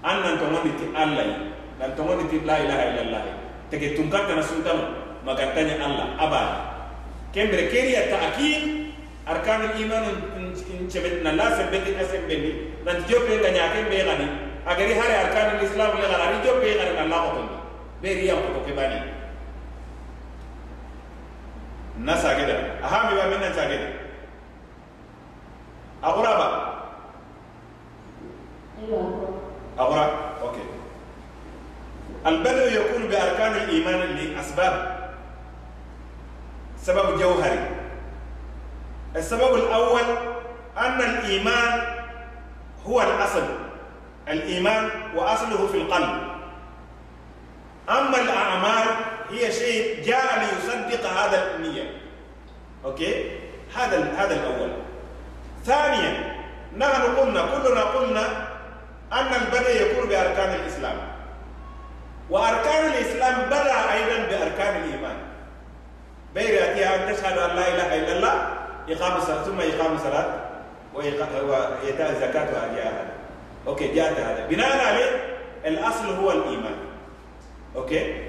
[0.05, 1.27] an nan to ngoni ti allah
[1.81, 3.23] nan to ngoni ti la ilaha illallah
[3.73, 4.85] tege tungkata na sultano
[5.25, 6.41] magantanya allah aba
[7.33, 8.93] kembre keriya ta'kid
[9.25, 10.05] arkanul iman
[10.37, 12.51] in cebet na la sembe ti sembe ni
[12.85, 14.48] nan jope ga nya ke be gani.
[14.71, 17.59] اگر ہر ارکان الاسلام لے غراری جو بے غرن اللہ کو تنگا
[18.01, 18.99] بے ریا ہم کو کبانی
[22.05, 23.87] نا ساگیدہ اہاں میوہ منہ ساگیدہ
[26.01, 26.49] اگر آبا
[29.77, 29.97] اگر
[30.41, 30.67] اوکے
[32.25, 34.73] البدو يكون بأركان الإيمان لأسباب
[36.81, 37.59] سبب جوهري
[39.15, 40.01] السبب الأول
[40.77, 41.81] أن الإيمان
[42.87, 43.43] هو الأصل
[44.29, 46.29] الإيمان وأصله في القلب.
[47.89, 48.87] أما الأعمال
[49.31, 52.01] هي شيء جاء ليصدق هذا النية.
[52.85, 53.39] أوكي؟
[53.75, 54.71] هذا هذا الأول.
[55.65, 56.35] ثانيا
[56.77, 58.47] نحن قلنا كلنا قلنا
[59.13, 60.97] أن البدء يكون بأركان الإسلام.
[62.29, 65.17] وأركان الإسلام بدأ أيضا بأركان الإيمان.
[66.35, 68.35] بيراتي أن تشهد أن لا إله إلا الله
[68.89, 70.25] إقام الصلاة ثم إقام الصلاة
[70.93, 73.18] وإيتاء الزكاة وأداء هذا
[73.67, 74.47] أوكي جاءت هذا.
[74.47, 76.75] بناء عليه الأصل هو الإيمان.
[77.75, 78.23] أوكي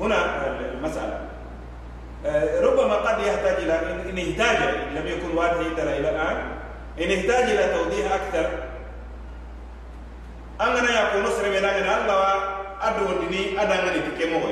[0.00, 1.20] هنا المسألة.
[2.26, 3.70] آه، ربما قد يحتاج إن
[4.08, 6.36] إن احتاج إن لم يكن واضح عندنا إلى الآن.
[7.00, 8.50] إن احتاج إلى توضيح أكثر.
[10.60, 12.34] أنا يكون نصر بلغنا الله
[12.82, 14.42] أدو دني أدانا نتكلم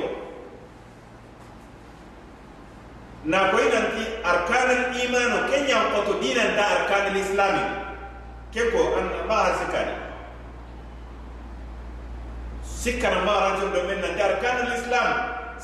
[3.28, 7.64] na koy nanti arkanal imanu ken yang koto dinan ta arkanal islami
[8.54, 9.54] ke ko an ma har
[12.82, 15.08] sikkanamba aranton do men nanti arkanul islam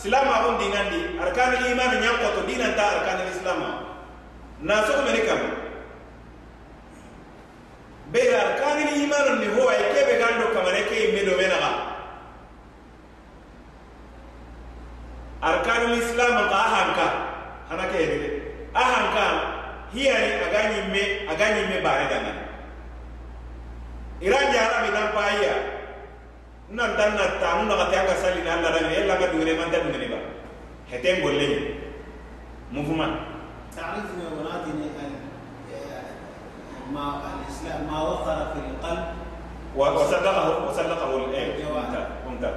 [0.02, 3.68] silama kon dinandi arkanul iman ñankoto dinanta arkanul islama
[4.68, 5.40] nasogomeni kam
[8.12, 11.70] bega arkanul imanon ni howa kebe gando kamane ke imme do menaga
[15.50, 17.06] arkanul islam ka ahanka
[17.70, 18.28] hana ke hedede
[18.74, 19.24] ahanka
[19.94, 22.42] hiyani agañimme agañimme bare dangani
[24.26, 25.54] iran jarabi nan payiya
[26.76, 29.52] nan tan na ta mun na ta ga sali na Allah dan yalla ga dugre
[29.58, 30.18] man ta dugre ba
[30.90, 31.58] heten golle ni
[32.74, 33.08] mufuma
[33.74, 34.86] تعريف مرادنا
[36.94, 39.04] ما الإسلام ما وقر في القلب.
[39.76, 42.08] وصدقه وصدقه الايه الجواب.
[42.26, 42.54] ممتاز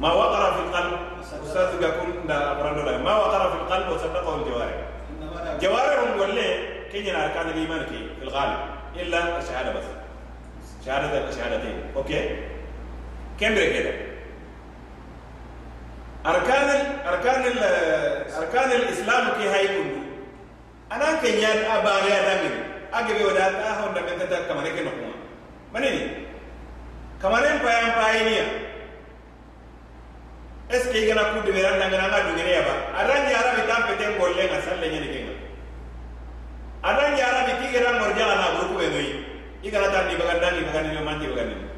[0.00, 4.78] ما وقر في القلب؟ أستاذ يكون دا برندو ما وقر في القلب؟ وصدقه الجوارح.
[5.10, 6.48] انما لا جوارهم ولا
[6.92, 8.58] كي أركان الإيمان كي؟ في الغالب.
[8.96, 9.88] إلا الشهادة بس.
[10.86, 12.20] شهادة الشهادتين أوكي؟
[13.39, 13.91] كم كده
[16.25, 17.59] أركان ال أركان ال
[18.33, 20.01] أركان الإسلام كي هاي كله
[20.91, 22.63] أنا كنيان أباري أدمين
[22.93, 25.13] أجري ودات أهون دمين تتا كمان كي نقوم
[25.73, 26.07] مني
[27.21, 28.45] كمان بايام باينيا
[30.67, 33.81] est ce que igana ku de beranda ngana nga dungene yaba adan yara bi tam
[33.85, 35.33] peten golle nga salle nyene kenga
[36.89, 39.13] adan yara bi tigera morja na groupe be noyi
[39.61, 41.68] igana tan di baganda ni baganda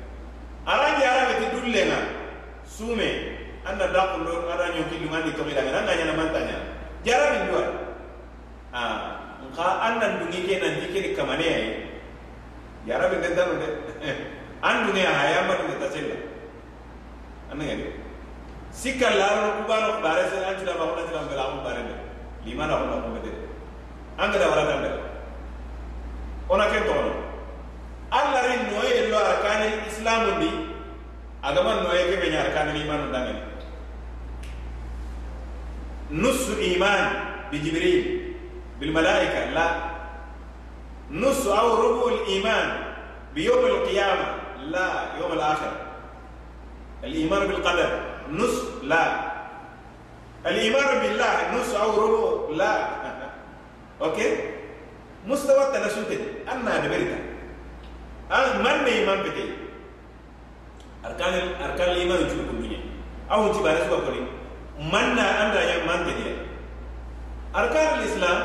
[0.66, 1.02] aranji
[1.50, 1.98] dulu dullenga
[2.64, 3.08] sume
[3.66, 6.56] anda dakundo ada ñonkillumandi na anda mantanya
[7.06, 7.62] jarabin dua
[8.74, 8.80] a
[9.46, 11.92] nka anda ndungi ke nanti keni kamaneyayi
[12.86, 13.68] no de dano de
[14.62, 16.16] an dunge a hayambatunge Anda
[17.52, 17.86] annangani
[18.70, 21.94] sikka larono kubano bare se anda da bawo cudam ngala xu bare de
[22.46, 23.30] limana Anda xumete
[24.18, 24.90] angeda waratande
[26.48, 27.31] ona ke toxono
[28.12, 30.48] alla rin no e lo arkane islam bi
[31.42, 33.52] agama no e ke be nyar kan iman dangan
[36.12, 38.34] نص إيمان بجبريل
[38.80, 39.68] بالملائكة لا
[41.10, 42.84] نص أو ربع الإيمان
[43.34, 44.88] بيوم القيامة لا
[45.20, 45.72] يوم الآخر
[47.04, 48.00] الإيمان بالقدر
[48.30, 49.32] نص لا
[50.46, 52.88] الإيمان بالله نص أو ربع لا
[54.02, 54.36] أوكي
[55.26, 56.18] مستوى التنسوت
[56.52, 56.80] أنا
[58.32, 59.44] أنا من ما pete بدي
[61.04, 62.78] أركان أركان ju ko dunya
[63.28, 64.20] awu ti bare suka kore
[64.92, 66.34] man na anda ya man te dia
[67.54, 68.38] arkan islam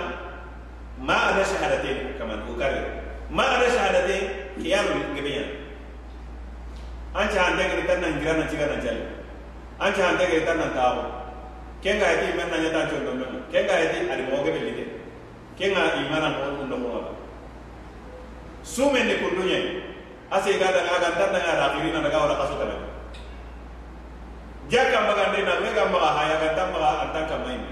[0.99, 2.81] ma ada shahadatain kama ko kare
[3.31, 4.23] ma ada shahadatain
[4.59, 5.43] qiyam gabiya
[7.15, 9.03] an ta ande ke tan nan girana tiga nan jale
[9.79, 11.03] an ta ande ke tan nan tawo
[11.83, 13.27] kenga yati men nan yata chondo men
[18.67, 19.59] sumen ne kundunya.
[20.27, 22.67] Ase ga daga ga tan daga rakiri na daga wala kaso tan
[24.67, 27.71] jaka maga de na ga maga haya ga tan maga antan kamai ne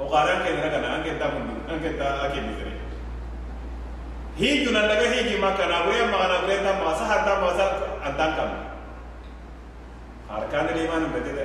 [0.00, 2.72] o garan ke daga na anke ta mundu anke ta ake ni sere
[4.40, 7.52] hiju na daga hiji maka na we maga na we ta maga sa ta maga
[7.60, 7.66] sa
[8.08, 8.30] antan
[10.48, 11.44] kam de iman bete de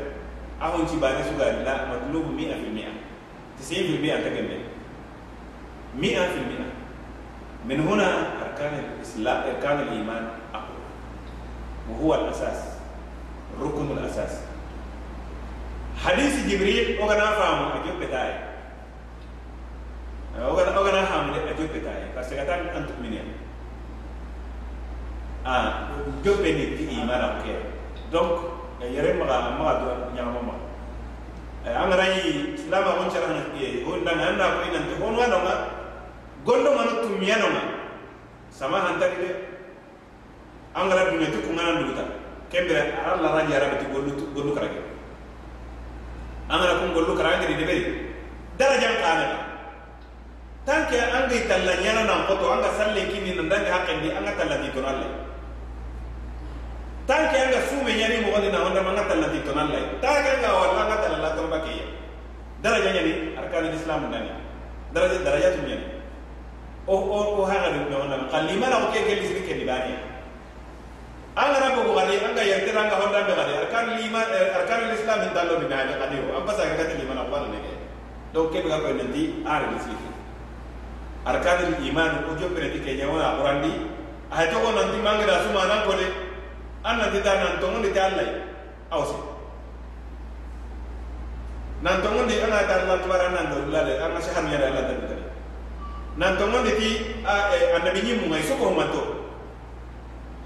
[0.63, 2.55] ahon ci bani suga la matlubu 100%
[3.59, 4.57] 90% ta gembe
[5.99, 6.80] 100%
[7.65, 8.09] من هنا
[8.41, 10.81] أركان الإسلام أركان الإيمان أقوى.
[11.89, 12.59] وهو الأساس
[13.61, 14.33] ركن الأساس.
[16.05, 18.35] حديث جبريل أغنى فهم أجوب بتاعي.
[20.39, 22.03] أغنى أغنى فهم أجوب بتاعي.
[22.15, 23.27] فسكتان أن تؤمنين
[25.45, 25.73] آه
[26.25, 27.55] جوب بني في إيمان أوكي
[28.11, 28.43] donc
[28.83, 30.53] yere maga maga do nyama ma
[31.63, 34.83] an rai islam on chara na ye on dan anda ko ina
[36.45, 37.63] gondo manu tummiyano ma
[38.49, 39.29] sama hantar de
[40.73, 41.93] angara dunia tu kungana dulu
[42.49, 44.81] kembere ara la raja ara ti gollu gollu karage
[46.49, 48.11] angara kun gollu karage ni debeli
[48.57, 49.27] daraja kana
[50.65, 54.81] tanke anga italla nyana nam koto anga salle kini nan dangi haqqi anga tallati to
[54.85, 55.07] alle.
[57.09, 59.79] Tanke anga sume nyani mo wani na onda manga tallati to alle.
[60.01, 61.75] Tanke anga walla anga tallati
[62.61, 64.29] daraja nyani arkan islam nani,
[64.93, 65.90] daraja daraja tu nyani
[66.87, 69.93] o o o haga no na kan lima na o ke ke lisni ke dibani
[71.37, 75.19] ala rabu ko gani anga yerte ranga honda be gani arkan lima eh, arkan islam
[75.21, 77.73] hin dallo ni dali kadi o am pasa ka lima na wala ne ke
[78.33, 79.43] donc ke ko nanti?
[79.45, 79.95] Ah, Ara lisni
[81.25, 83.71] arkan iman o jo pere ti ke nyawa qurandi
[84.33, 86.07] ay to ko nanti manga da suma nan ko de
[86.83, 88.29] an nanti da nan to ngi dalai
[88.89, 89.31] awsi
[91.81, 95.20] nan tongon di ana ta Allah tuara nan do lale ana sahar nyara Allah tan
[96.17, 96.89] nan to ngonde ti
[97.75, 98.67] annabi e, ñi mu ngay soko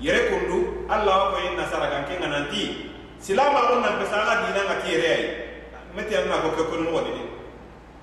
[0.02, 4.62] yere kundu allah ko en nasara kan kenga nanti silama on nan pesa ga dina
[4.68, 5.24] ga tiere ay
[5.96, 7.16] meti an na ko ko no wodi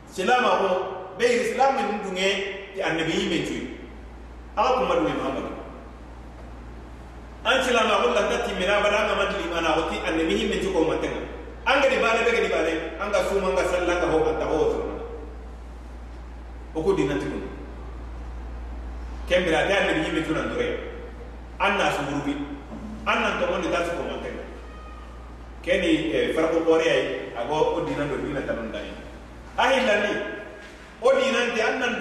[0.08, 0.68] silama ko
[1.20, 2.28] be islam min dunge
[2.72, 3.60] ti annabi ñi men cuy
[4.56, 5.46] ala ko madu muhammad
[7.44, 10.60] an silama ko lan tati mira bada ga madu imana ko ti annabi ñi men
[10.64, 11.20] cuy ko mantenga
[11.68, 14.80] anga di bale be di bale anga suma anga sallaka ho anta ho
[16.80, 17.41] ko dinanti
[19.28, 20.68] kembira ate annabi ñimme cunan dure
[21.58, 22.34] an na sugurubi
[23.06, 24.36] an nan tomonde ta sukomonten
[25.62, 25.90] keni
[26.34, 28.90] farako kooreyay ago o dinan do dina tanon dayi
[29.56, 30.12] a hillani
[31.02, 31.92] o dinante an nan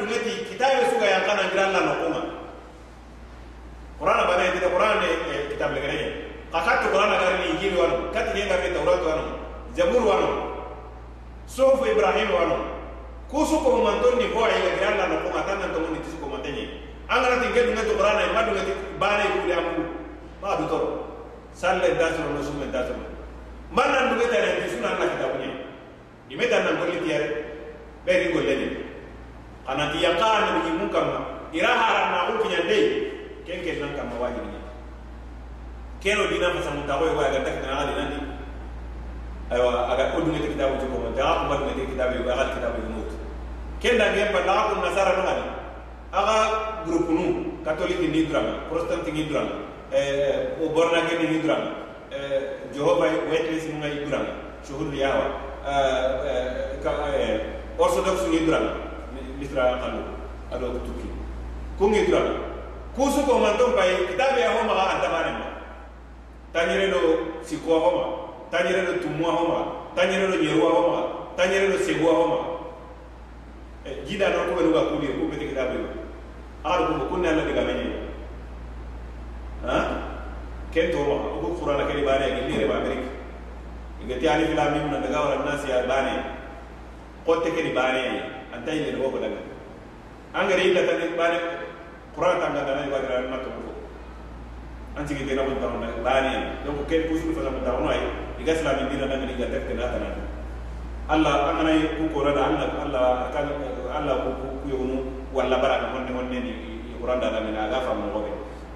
[101.12, 103.06] Allah an ana ku ko rada Allah Allah
[103.36, 103.48] kan
[103.92, 106.54] Allah ku yonu walla baraka wonne wonne ni
[107.02, 108.32] qur'an da na ga fa mo gobe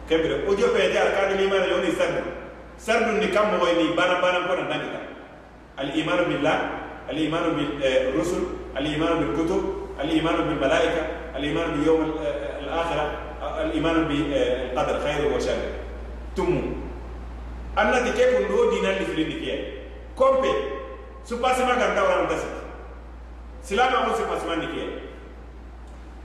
[0.09, 2.23] kebere o jo pe ta kan ni ma yoni sardu
[2.77, 4.99] sardu ni kam mo ni bana bana ko na dangita
[5.79, 6.57] al iman billah
[7.07, 7.71] al iman bil
[8.17, 8.43] rusul
[8.75, 9.63] al iman bil kutub
[9.97, 11.03] al iman bil malaika
[11.35, 12.03] al iman bi yawm
[12.63, 13.09] al akhirah
[13.55, 15.57] الإيمان بالقدر خير وشر
[16.35, 16.61] تمو
[17.77, 19.57] أنا تكيف ندو دينا لفلين كيه
[20.15, 20.74] كومبي سباسي ما كان دوران
[21.25, 22.61] subbasima ganta waranita sita
[23.65, 24.83] silama ko sibbasimanni ke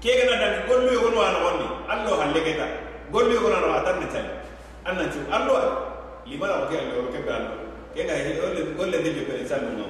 [0.04, 2.66] kegana dangi gollu yogono a nogonni allo hallegeta
[3.08, 4.28] gollu yogono ano atanni tali
[4.84, 5.64] annanci allo a
[6.28, 7.52] limana ko ke allo ke be allo
[7.96, 8.12] kega
[8.76, 9.86] golle de jobere sallu no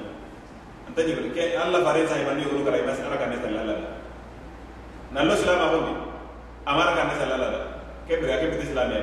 [0.87, 3.75] anta jobere ke alla fare sai bandi yogono kara ibas ara kanne tali alla
[5.11, 5.95] nallo silama gondi
[6.71, 7.49] amara kanne tali alla
[8.07, 9.03] kebra kebra islamiya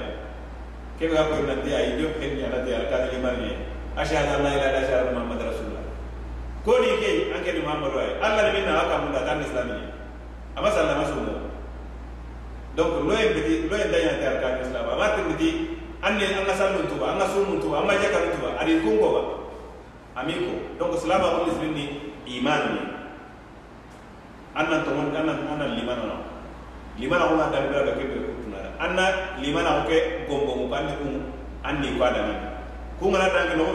[0.95, 3.59] kebra ko nanti ayi jo kenni ala de al kadri mani
[3.99, 5.56] ashhadu an la ilaha illa allah muhammadur
[6.67, 9.87] ko ni ke an ke mambo doye allah ni minna aka munda tan islami.
[10.51, 11.35] Amma sallama sumo
[12.75, 17.23] donc loye bidi loye danya ta arkan islam amma tirmidhi anne anga sallu tuba anga
[17.31, 19.21] sumu tuba anga jakan tuba ari kungo ba
[20.19, 22.03] amiko donc salama ko ni
[22.35, 22.81] iman ni.
[24.57, 26.17] Anna to mon anna annan limana no
[26.99, 28.75] limana ko ta bira da kebe kutuna.
[28.75, 30.91] Anna limana ko ke gombo mo kan
[31.63, 32.35] anni ko adami
[32.99, 33.71] kun dangi no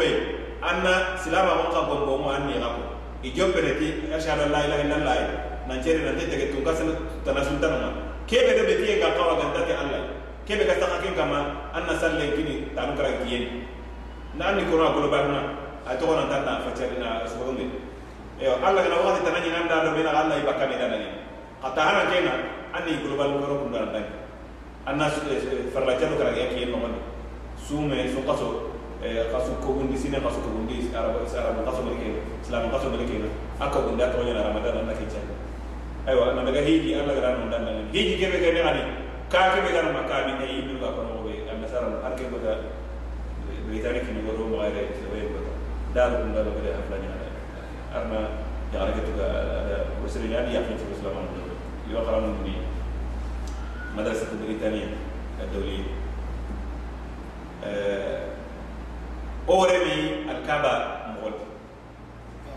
[0.62, 2.82] an na silama mun ka bon bon an ni ko
[3.22, 5.16] i jo peneti ashhadu an la ilaha illallah
[5.68, 6.88] nan cere nan te tege tun kasal
[7.26, 7.90] tanasun tanama
[8.26, 10.02] kebe de betiye ga kawa ga date allah
[10.46, 13.66] kebe ga saka kin kama an na sallen kini tanu kara kiyen
[14.38, 15.40] na ni korona ko barna
[15.86, 17.66] a to na tan na facer na sabonde
[18.42, 21.08] yo allah na wakati tanani nan da do bena allah ibaka me danani
[21.62, 22.34] kata hana kenga
[22.74, 24.06] an ni global ko ko dan dan
[24.86, 25.06] an na
[25.74, 26.90] farla jalo kara kiyen no
[27.58, 28.71] sume sun kaso
[29.02, 33.16] kasu ko bundi sine kasu ko bundi arab arab kasu malike islam kasu malike
[33.58, 35.26] aka bunda to nyana ramadan na ke chan
[36.06, 38.82] aywa na daga hiji Allah gara non dan dan hiji kebe kebe ani
[39.26, 42.70] ka kebe gara makabi ne ibu ka kono be an nasara har ke bada
[43.66, 45.50] britani kini go ma ere se we go
[45.94, 47.26] dalu kun dalu be afla nyana
[47.90, 48.20] arna
[48.70, 49.26] ya ara gitu ga
[49.66, 49.76] ada
[50.06, 51.26] usri yani ya fi islam
[51.90, 52.54] yo qaran ni
[53.98, 54.94] madrasah britania
[55.42, 55.82] الدولية
[59.48, 61.34] oremi alkaba mogol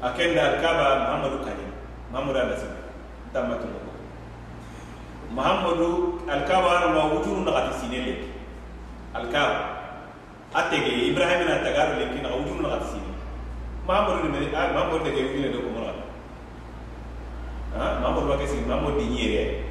[0.01, 1.65] akenda alkaba mahamadu kani
[2.13, 2.77] mahamadu alasina
[3.33, 3.91] tammatu mogo
[5.33, 8.29] mahamadu alkaba arama wujuru naxati sine lenki
[9.13, 9.73] alkaba.
[10.55, 13.09] A ah, tege ibrahimina tagaro lenki naxa wujuru naxati sine
[13.87, 16.05] mahamadu mahamadu tege wujune de komonaxata
[18.01, 19.63] mahamadu ba ke sigi mahamadu diñiere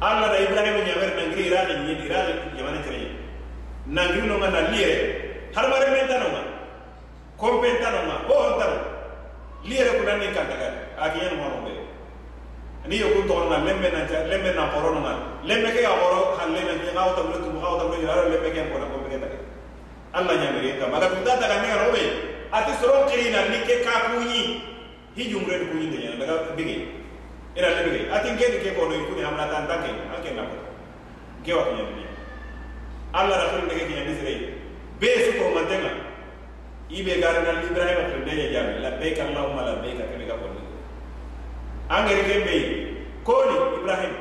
[0.00, 3.12] alla da ibrahima ñamer nangiri iraxe ñedi iraxe jamana tere
[3.86, 5.23] nangiri nonga na liere.
[5.54, 6.42] hadamaren men tanonga
[7.38, 8.78] kompen tanonga wo hon tano
[9.64, 11.74] li yere kunan ni kantaga akiyanu be
[12.88, 15.12] ni yo kun tɔgɔ na lɛmɛ na ja lɛmɛ na kɔrɔ nɔ na
[15.48, 18.22] lɛmɛ kɛ ka kɔrɔ ka lɛmɛ kɛ k'aw ta bolo tumu k'aw ta mulu yɛrɛ
[18.32, 19.38] lɛmɛ kɛ kɔnɔ ko bɛɛ nɛgɛ
[20.12, 22.02] ala ɲamɛ kɛ kama ka tuta ta ka ne yɛrɛ be
[22.52, 24.40] a ti sɔrɔ kiri na ni ke k'a kun yi
[25.16, 26.76] hi jumure ni kun yi de ɲɛna daga bege
[27.56, 29.74] ira lɛmɛ kɛ a ti ke ni kɛ kɔnɔ i kun yamana ta n ta
[29.80, 30.56] kɛ an ke na ko
[31.40, 32.04] ke wa kɛɲɛ ni
[33.14, 34.63] ala la fɛn nɛgɛ kɛɲɛ ni sira
[35.00, 35.90] be suko mantenga
[36.90, 38.72] ibe garna ibrahima fendeña jami.
[38.82, 40.62] Labbayk la beka kebe ga konni
[41.88, 42.56] angere ke be
[43.24, 44.14] koni Ibrahim.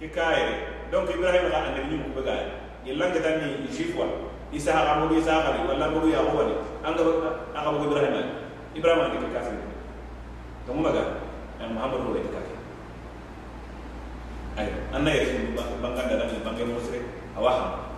[0.00, 0.54] Ke kayere
[0.90, 2.34] donc ibrahima ni angeri be kube
[2.84, 4.06] ni langa tan ni jifwa
[4.52, 6.54] isa ka mogu isa ha ni mu ya ho ni.
[6.82, 7.02] Anga
[7.54, 8.22] aka mogu ibrahima
[8.74, 9.72] ibrahim ni ke kasi ni
[10.66, 11.04] to ga
[11.60, 12.54] an muhammadu wa itikake
[14.58, 17.00] ay anna yesu banganda dan bangai musre
[17.38, 17.88] awaham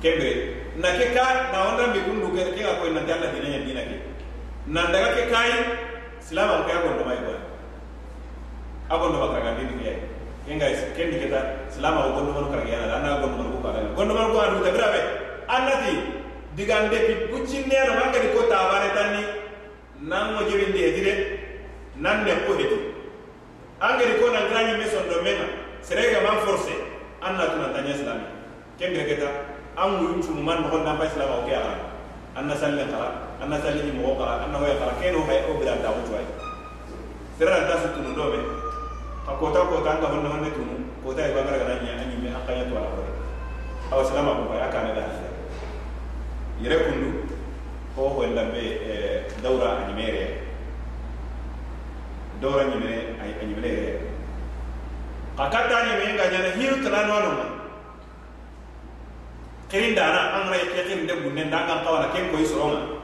[0.00, 3.60] kembre na ke ka na onda mi kundu ke ke ko na talla dina ya
[3.66, 3.96] dina ke
[4.66, 5.52] na daga ke kai
[6.20, 7.34] silama ko yago ndo mai ko
[8.88, 9.92] ago ndo bakara dini ke
[10.48, 13.84] ke ngai kendi kita silama ko ndo ndo kara yana na go ndo ko kara
[13.92, 15.00] go ndo ko ando tabira be
[15.48, 15.94] annati
[16.56, 19.22] digande pi bucci nero manga di ko tabare tanni
[20.00, 21.12] nan mo jibinde edire
[21.96, 22.78] nan ne ko heti
[23.80, 25.46] angeri ko nan grani meson do menga
[25.84, 26.74] serega man forcé
[27.20, 28.26] anna tuna tanya islami
[28.78, 31.74] kembe keta an wuyu cumuman nogon nan fa silama o ke ara
[32.36, 33.08] an na sallen kara
[33.40, 35.88] an na sallen ni mogo kara an na hoya kara keno hay o bidan da
[35.96, 36.24] o tuwai
[37.38, 38.40] sirra da su tunu dobe.
[39.26, 42.28] A kota kota an ga honne ne tunu kota e bangara gana nya an yimbe
[42.28, 43.02] an kanya to ala ko
[43.96, 45.04] awa silama ko ya kana da
[46.60, 47.08] yere kundu
[47.96, 50.44] ko ho lambe eh, daura animere
[52.44, 54.04] daura nyimere ay animere
[55.36, 57.61] kakata nyimere ga nyana hiru tanano no
[59.72, 63.00] ma kirin dana an ray ke kin de bunne da kan kawala ken koy soronga.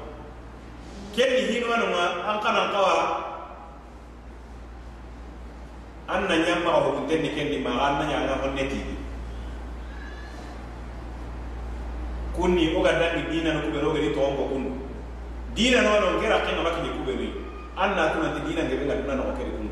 [1.16, 3.24] Ken ni hinu anu ma an kana kawa
[6.08, 8.80] an na nyamma o bunde ni ken di ma an na nyanga honne ti
[12.36, 14.70] kunni o ga dandi dina no kubero ga ni to ongo kundu
[15.54, 17.46] dina no no kera ken ma kini kubero?
[17.78, 19.70] Anna tuna ti dina ngebe ngaduna no kere kun.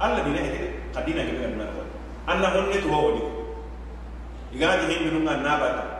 [0.00, 1.82] Alla dina hede ka dina ngebe ngaduna no
[2.26, 3.22] anna honne to wodi
[4.54, 5.84] igati hindu nga nabata.
[5.84, 5.93] budi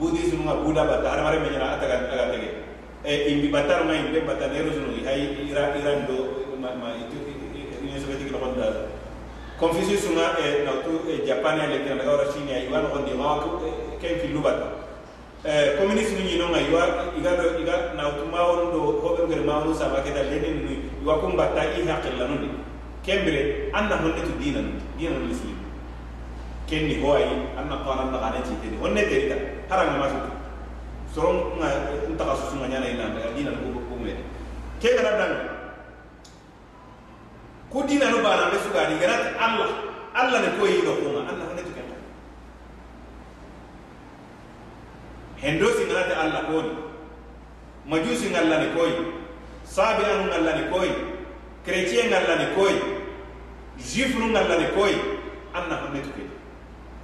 [0.00, 2.50] sunu nga buda bata har mare menyana ataga aga tege.
[3.04, 5.76] E imbi batar bata ne rozunu hay ira
[6.60, 7.16] ma ma itu
[7.80, 7.92] ini
[10.40, 13.60] e na tu e japan ya lekena daga ora chine ay wan ma ko
[14.00, 14.88] ken lubata
[15.44, 18.40] e communisme ni no nga iwa iga do iga na tu ma
[18.72, 20.74] do hobe ngere ma sa ba lenin ni
[21.04, 21.84] iwa kum batta i
[23.04, 25.59] kembre anna tu dinan dinan lislim
[26.70, 27.26] kenni ho ayi
[27.58, 29.36] anna qaran daga ne ci teni wonne teni da
[29.70, 30.30] haranga ma sutu
[31.14, 31.68] soron nga
[32.14, 34.14] ntaka susu nga nyana ina da dina ko ko me
[34.78, 35.32] ke gara dan
[37.74, 39.90] ko dina no bana be suga ni gara Allah.
[40.14, 41.94] Allah ne koi yi do ko Allah ne to kenta.
[45.38, 46.74] Hendo si gara ta Allah koi, ni
[47.86, 48.90] majusi ngalla ne koy
[49.62, 50.90] sabi anu ngalla ne koi,
[51.64, 52.74] chrétien ngalla ne koi,
[53.78, 54.94] juif ngalla ne koi.
[55.54, 56.10] anna ko ne to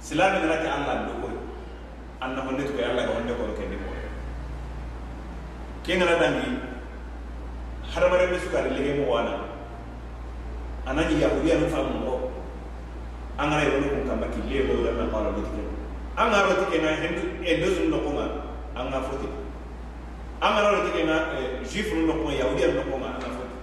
[0.07, 1.35] silami nana ta Allah do koyi
[2.23, 3.91] anna honne to Allah ga honne ko ke ni ko
[5.83, 6.47] ke ngana dangi
[7.91, 9.35] haramare be suka de lege mo wana
[10.87, 12.31] anani yahudiya no fa mo
[13.37, 15.63] angara yo ko kamba ki lego da na qala do tike.
[16.15, 18.25] Angara do tike na hendu e do sun no ko ma
[18.79, 19.27] anga foti
[20.39, 21.15] angara do tike na
[21.67, 23.55] juif no ko yahudiya no ko ma anga foti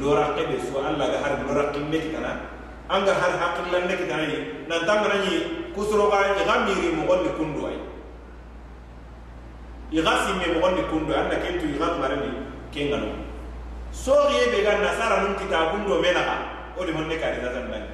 [0.00, 2.32] loraqe be so allah ga har loraqimbe kitana
[2.88, 4.38] anga har haqillanne kitana yi
[4.68, 5.34] nanta ngarani
[5.74, 7.78] kusuroga iga miri mogonni kundu ay
[9.92, 12.30] iga simme mogonni kundu anna kentu iga kita
[12.72, 13.08] kengano
[13.92, 16.36] soxiye be ga nasara nun kitabundo menaxa
[16.78, 17.90] odi honne kadi natandangi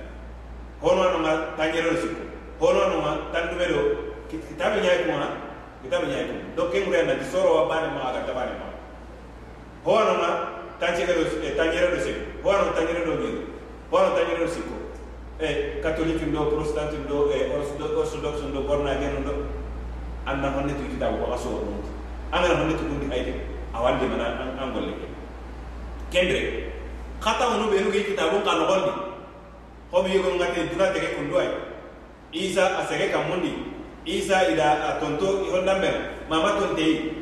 [0.83, 2.23] hono anonga tañerero sikku
[2.61, 3.81] hono anonga tandumero
[4.29, 5.27] kitabe ñay kuma
[5.83, 8.67] kitabe ñay kuma donc kenguriyannati sorowa bane ma aga tabane ma
[9.87, 9.91] ho
[10.83, 13.41] tanɲɛrɛ dɔ segu hɔrɔn tanɲɛrɛ dɔ ɲɛdo
[13.93, 14.75] hɔrɔn tanɲɛrɛ dɔ seko
[15.83, 17.17] katoliki dɔ protestanti dɔ
[17.55, 19.33] orthodoxe dɔ bornagɛn dɔ
[20.27, 21.79] an na hɔn ne tugu kita waga sɔrɔ dɔn
[22.33, 23.35] an kana hɔn ne tugu di ayi
[23.75, 24.27] awan de mana
[24.59, 25.07] an gɔlle kɛ
[26.11, 26.41] kendre
[27.21, 28.93] kata wonu benu ke kita bon ka nɔgɔn di
[29.93, 31.55] hɔbi yego ngate duna tɛgɛ kundo ayi
[32.33, 33.53] isa a kamundi
[34.05, 35.95] isa ida a tonto i hɔn danbɛn
[36.29, 37.22] mama tonte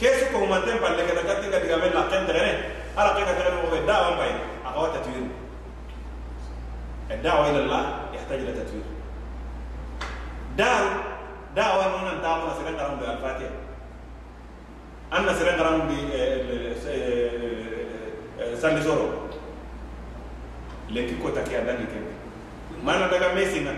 [0.00, 2.46] ka katte ga diga men la kente ne
[2.96, 4.32] ala ka ka mo be da wan bay
[4.74, 5.26] أقوى تطوير
[7.10, 8.82] الدعوة إلى الله يحتاج إلى تطوير
[10.56, 10.84] دار
[11.56, 13.50] دعوة من أن تعمل سرين قرام بالفاتحة
[15.12, 15.90] أن سرين قرام ب
[18.54, 19.08] سالي زورو
[20.90, 22.04] لكن كوتا كي أداني كم
[22.86, 23.74] ما أنا دعا ميسينا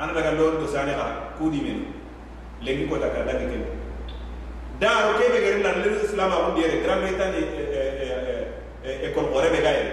[0.00, 1.84] أنا دعا لون دوساني قرام كودي منو
[2.62, 3.62] لكن كوتا كي أداني كم
[4.82, 7.38] daro kebe garin na lir islam abun dire gran bretagne
[8.82, 9.84] e kon gore be gaye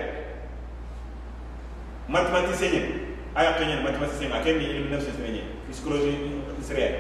[2.10, 2.86] mathématicien
[3.38, 6.18] aya to nyen mathématicien akem ni ilmu nafsi semenye psychologie
[6.58, 6.96] israël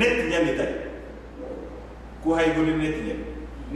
[0.00, 0.72] net nyani tay
[2.24, 3.20] ku hay golin net nyen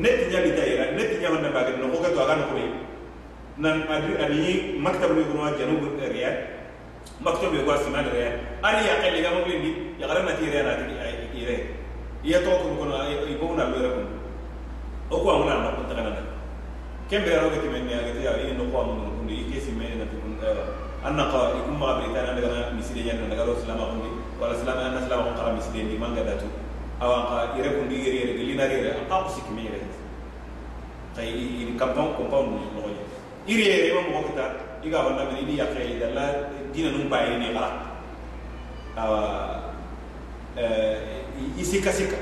[0.01, 2.57] net nyani tay ra net nyaman na bagir no ko to agan ko
[3.61, 6.37] nan adu ani maktab ni gurwa janub riyad
[7.21, 9.71] maktab ni gurwa siman riyad ani ya qalli ga mo ni
[10.01, 10.85] ya garana ti riyad ati
[11.37, 11.76] riyad
[12.27, 14.07] iya to kun kono i bogna lo yere kun
[15.15, 16.11] o ko amuna na kun tagana
[17.07, 20.03] kembe ro ke timen ya ke ya i no ko amuna kun i ke simen
[20.03, 20.35] na kun
[21.07, 24.91] anna qa ikum ma bi tan daga misile nyen daga ro salama kun wala salama
[24.91, 26.51] anna salama kun qara misile ni manga datu
[26.99, 29.79] awa qa ire kun di ire ire gelina ire qa ko sikme ire
[31.15, 32.91] tay i kampon compound no ko
[33.47, 34.51] ire ire mo ko ta
[34.83, 37.71] iga wanda mani ni yaqe dalla dina num bayi ni qara
[38.99, 39.23] awa
[40.59, 41.23] eh
[41.59, 42.17] isikasika.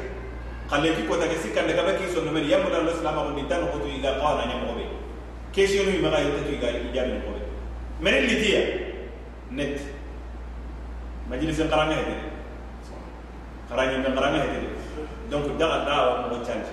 [0.70, 4.84] Xale ki kotake sikkande kabe ki sondomeni yamulalo silamaxundi tan xutu iga xoana ñamoxoɓe
[5.54, 7.40] questionu imaxa yottatu iga ijamine xoɓe
[8.00, 8.60] mene litiya
[9.50, 9.80] net.
[11.28, 12.16] Majilisin hede hetede
[13.68, 14.68] xarañembe xarange hede
[15.30, 16.68] donc daxa dawa mo change.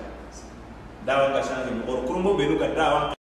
[1.06, 3.21] Dawa nga change moxor be ɓenu ga dawa.